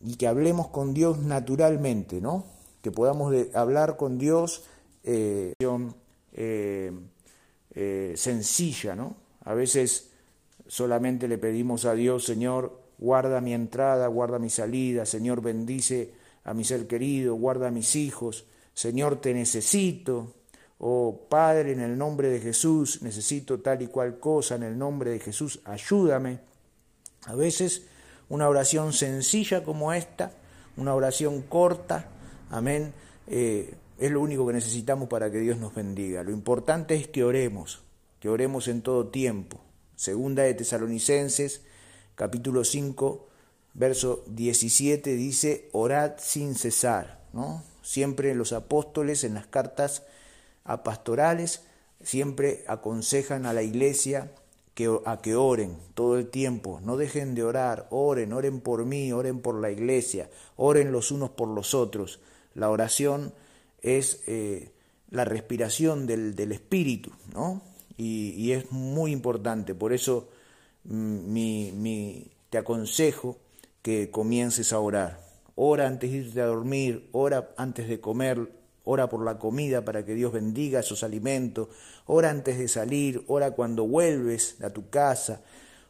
y 0.00 0.16
que 0.16 0.26
hablemos 0.26 0.66
con 0.70 0.92
Dios 0.92 1.18
naturalmente, 1.18 2.20
¿no? 2.20 2.46
Que 2.82 2.90
podamos 2.90 3.32
hablar 3.54 3.96
con 3.96 4.18
Dios 4.18 4.64
eh, 5.04 5.54
sencilla, 8.16 8.96
¿no? 8.96 9.14
A 9.44 9.54
veces 9.54 10.10
solamente 10.66 11.28
le 11.28 11.38
pedimos 11.38 11.84
a 11.84 11.94
Dios, 11.94 12.24
Señor, 12.24 12.83
guarda 12.98 13.40
mi 13.40 13.54
entrada, 13.54 14.06
guarda 14.06 14.38
mi 14.38 14.50
salida, 14.50 15.06
Señor, 15.06 15.42
bendice 15.42 16.12
a 16.44 16.54
mi 16.54 16.64
ser 16.64 16.86
querido, 16.86 17.34
guarda 17.34 17.68
a 17.68 17.70
mis 17.70 17.96
hijos, 17.96 18.46
Señor, 18.74 19.20
te 19.20 19.32
necesito, 19.32 20.34
oh 20.78 21.26
Padre, 21.28 21.72
en 21.72 21.80
el 21.80 21.96
nombre 21.96 22.28
de 22.28 22.40
Jesús, 22.40 23.02
necesito 23.02 23.60
tal 23.60 23.82
y 23.82 23.86
cual 23.86 24.18
cosa, 24.18 24.56
en 24.56 24.64
el 24.64 24.76
nombre 24.76 25.10
de 25.10 25.20
Jesús, 25.20 25.60
ayúdame. 25.64 26.40
A 27.26 27.34
veces 27.34 27.86
una 28.28 28.48
oración 28.48 28.92
sencilla 28.92 29.64
como 29.64 29.92
esta, 29.92 30.32
una 30.76 30.94
oración 30.94 31.42
corta, 31.42 32.08
amén, 32.50 32.92
eh, 33.26 33.74
es 33.98 34.10
lo 34.10 34.20
único 34.20 34.46
que 34.46 34.52
necesitamos 34.52 35.08
para 35.08 35.30
que 35.30 35.38
Dios 35.38 35.58
nos 35.58 35.74
bendiga. 35.74 36.22
Lo 36.22 36.32
importante 36.32 36.94
es 36.96 37.08
que 37.08 37.24
oremos, 37.24 37.82
que 38.18 38.28
oremos 38.28 38.68
en 38.68 38.82
todo 38.82 39.08
tiempo. 39.08 39.60
Segunda 39.94 40.42
de 40.42 40.54
Tesalonicenses 40.54 41.62
capítulo 42.14 42.64
5, 42.64 43.28
verso 43.74 44.24
17 44.28 45.14
dice, 45.14 45.68
orad 45.72 46.12
sin 46.18 46.54
cesar, 46.54 47.20
¿no? 47.32 47.62
Siempre 47.82 48.34
los 48.34 48.52
apóstoles 48.52 49.24
en 49.24 49.34
las 49.34 49.46
cartas 49.46 50.02
a 50.64 50.82
pastorales 50.82 51.64
siempre 52.02 52.64
aconsejan 52.66 53.46
a 53.46 53.52
la 53.52 53.62
iglesia 53.62 54.32
que, 54.74 54.98
a 55.04 55.20
que 55.20 55.36
oren 55.36 55.76
todo 55.94 56.18
el 56.18 56.28
tiempo, 56.28 56.80
no 56.82 56.96
dejen 56.96 57.34
de 57.34 57.44
orar, 57.44 57.86
oren, 57.90 58.32
oren 58.32 58.60
por 58.60 58.84
mí, 58.84 59.12
oren 59.12 59.40
por 59.40 59.60
la 59.60 59.70
iglesia, 59.70 60.30
oren 60.56 60.92
los 60.92 61.10
unos 61.10 61.30
por 61.30 61.48
los 61.48 61.74
otros. 61.74 62.20
La 62.54 62.70
oración 62.70 63.32
es 63.82 64.22
eh, 64.26 64.72
la 65.10 65.24
respiración 65.24 66.06
del, 66.06 66.34
del 66.34 66.52
espíritu, 66.52 67.10
¿no? 67.32 67.62
Y, 67.96 68.30
y, 68.30 68.52
es 68.52 68.72
muy 68.72 69.12
importante, 69.12 69.72
por 69.72 69.92
eso 69.92 70.28
mi, 70.84 72.30
te 72.50 72.58
aconsejo 72.58 73.38
que 73.82 74.10
comiences 74.10 74.72
a 74.72 74.78
orar. 74.78 75.20
Ora 75.56 75.86
antes 75.86 76.10
de 76.10 76.18
irte 76.18 76.40
a 76.40 76.46
dormir, 76.46 77.08
ora 77.12 77.50
antes 77.56 77.88
de 77.88 78.00
comer, 78.00 78.50
ora 78.84 79.08
por 79.08 79.24
la 79.24 79.38
comida 79.38 79.84
para 79.84 80.04
que 80.04 80.14
Dios 80.14 80.32
bendiga 80.32 80.80
esos 80.80 81.02
alimentos, 81.02 81.68
ora 82.06 82.30
antes 82.30 82.58
de 82.58 82.68
salir, 82.68 83.24
ora 83.28 83.52
cuando 83.52 83.86
vuelves 83.86 84.60
a 84.62 84.70
tu 84.70 84.90
casa, 84.90 85.42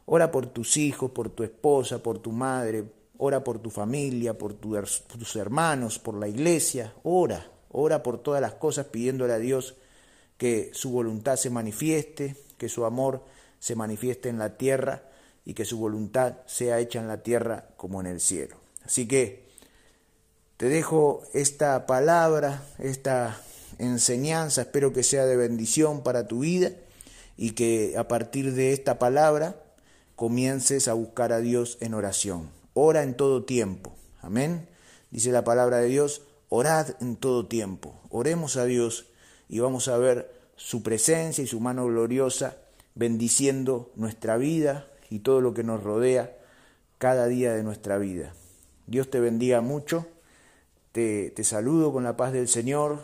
ora 0.05 0.31
por 0.31 0.47
tus 0.47 0.77
hijos, 0.77 1.11
por 1.11 1.29
tu 1.29 1.43
esposa, 1.43 2.01
por 2.03 2.19
tu 2.19 2.31
madre, 2.31 2.85
ora 3.17 3.43
por 3.43 3.59
tu 3.59 3.69
familia, 3.69 4.37
por, 4.37 4.55
por 4.55 4.87
tus 4.87 5.35
hermanos, 5.35 5.99
por 5.99 6.15
la 6.15 6.27
iglesia, 6.27 6.93
ora, 7.03 7.49
ora 7.71 8.03
por 8.03 8.19
todas 8.19 8.41
las 8.41 8.53
cosas 8.53 8.87
pidiéndole 8.87 9.33
a 9.33 9.39
Dios 9.39 9.75
que 10.37 10.69
su 10.73 10.91
voluntad 10.91 11.37
se 11.37 11.49
manifieste, 11.49 12.35
que 12.57 12.69
su 12.69 12.85
amor 12.85 13.23
se 13.65 13.75
manifieste 13.75 14.29
en 14.29 14.37
la 14.37 14.57
tierra 14.57 15.01
y 15.43 15.55
que 15.55 15.65
su 15.65 15.79
voluntad 15.79 16.35
sea 16.45 16.77
hecha 16.77 16.99
en 16.99 17.07
la 17.07 17.23
tierra 17.23 17.65
como 17.77 17.99
en 17.99 18.05
el 18.05 18.21
cielo. 18.21 18.57
Así 18.85 19.07
que 19.07 19.47
te 20.57 20.69
dejo 20.69 21.23
esta 21.33 21.87
palabra, 21.87 22.63
esta 22.77 23.41
enseñanza, 23.79 24.61
espero 24.61 24.93
que 24.93 25.01
sea 25.01 25.25
de 25.25 25.35
bendición 25.35 26.03
para 26.03 26.27
tu 26.27 26.41
vida 26.41 26.73
y 27.37 27.53
que 27.53 27.95
a 27.97 28.07
partir 28.07 28.53
de 28.53 28.71
esta 28.71 28.99
palabra 28.99 29.55
comiences 30.15 30.87
a 30.87 30.93
buscar 30.93 31.33
a 31.33 31.39
Dios 31.39 31.79
en 31.81 31.95
oración. 31.95 32.51
Ora 32.75 33.01
en 33.01 33.17
todo 33.17 33.45
tiempo. 33.45 33.95
Amén. 34.21 34.69
Dice 35.09 35.31
la 35.31 35.43
palabra 35.43 35.77
de 35.77 35.87
Dios, 35.87 36.21
orad 36.49 36.89
en 37.01 37.15
todo 37.15 37.47
tiempo. 37.47 37.99
Oremos 38.11 38.57
a 38.57 38.65
Dios 38.65 39.07
y 39.49 39.57
vamos 39.57 39.87
a 39.87 39.97
ver 39.97 40.31
su 40.55 40.83
presencia 40.83 41.43
y 41.43 41.47
su 41.47 41.59
mano 41.59 41.87
gloriosa 41.87 42.57
bendiciendo 42.95 43.91
nuestra 43.95 44.37
vida 44.37 44.87
y 45.09 45.19
todo 45.19 45.41
lo 45.41 45.53
que 45.53 45.63
nos 45.63 45.83
rodea 45.83 46.35
cada 46.97 47.27
día 47.27 47.53
de 47.53 47.63
nuestra 47.63 47.97
vida. 47.97 48.33
Dios 48.87 49.09
te 49.09 49.19
bendiga 49.19 49.61
mucho, 49.61 50.07
te, 50.91 51.31
saludo 51.43 51.91
con 51.91 52.03
la 52.03 52.15
paz 52.15 52.31
del 52.31 52.47
Señor, 52.47 53.03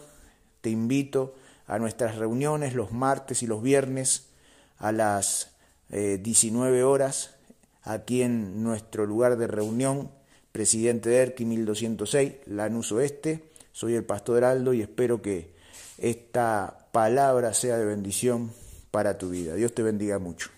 te 0.62 0.69
invito 0.69 1.36
a 1.67 1.77
nuestras 1.77 2.15
reuniones 2.15 2.73
los 2.73 2.91
martes 2.91 3.43
y 3.43 3.47
los 3.47 3.62
viernes 3.62 4.30
a 4.77 4.91
las 4.91 5.51
19 5.89 6.80
eh, 6.80 6.84
horas 6.84 7.36
aquí 7.84 8.21
en 8.21 8.63
nuestro 8.63 9.06
lugar 9.06 9.38
de 9.38 9.47
reunión, 9.47 10.10
Presidente 10.51 11.10
de 11.10 11.17
Erqui 11.17 11.45
1206, 11.45 12.34
Lanús 12.45 12.91
Oeste. 12.91 13.51
Soy 13.71 13.95
el 13.95 14.04
Pastor 14.04 14.38
Heraldo 14.38 14.73
y 14.73 14.82
espero 14.82 15.21
que 15.21 15.54
esta 15.97 16.88
palabra 16.91 17.54
sea 17.54 17.77
de 17.77 17.86
bendición 17.86 18.51
para 18.91 19.17
tu 19.17 19.30
vida. 19.30 19.56
Dios 19.56 19.73
te 19.73 19.82
bendiga 19.82 20.19
mucho. 20.19 20.49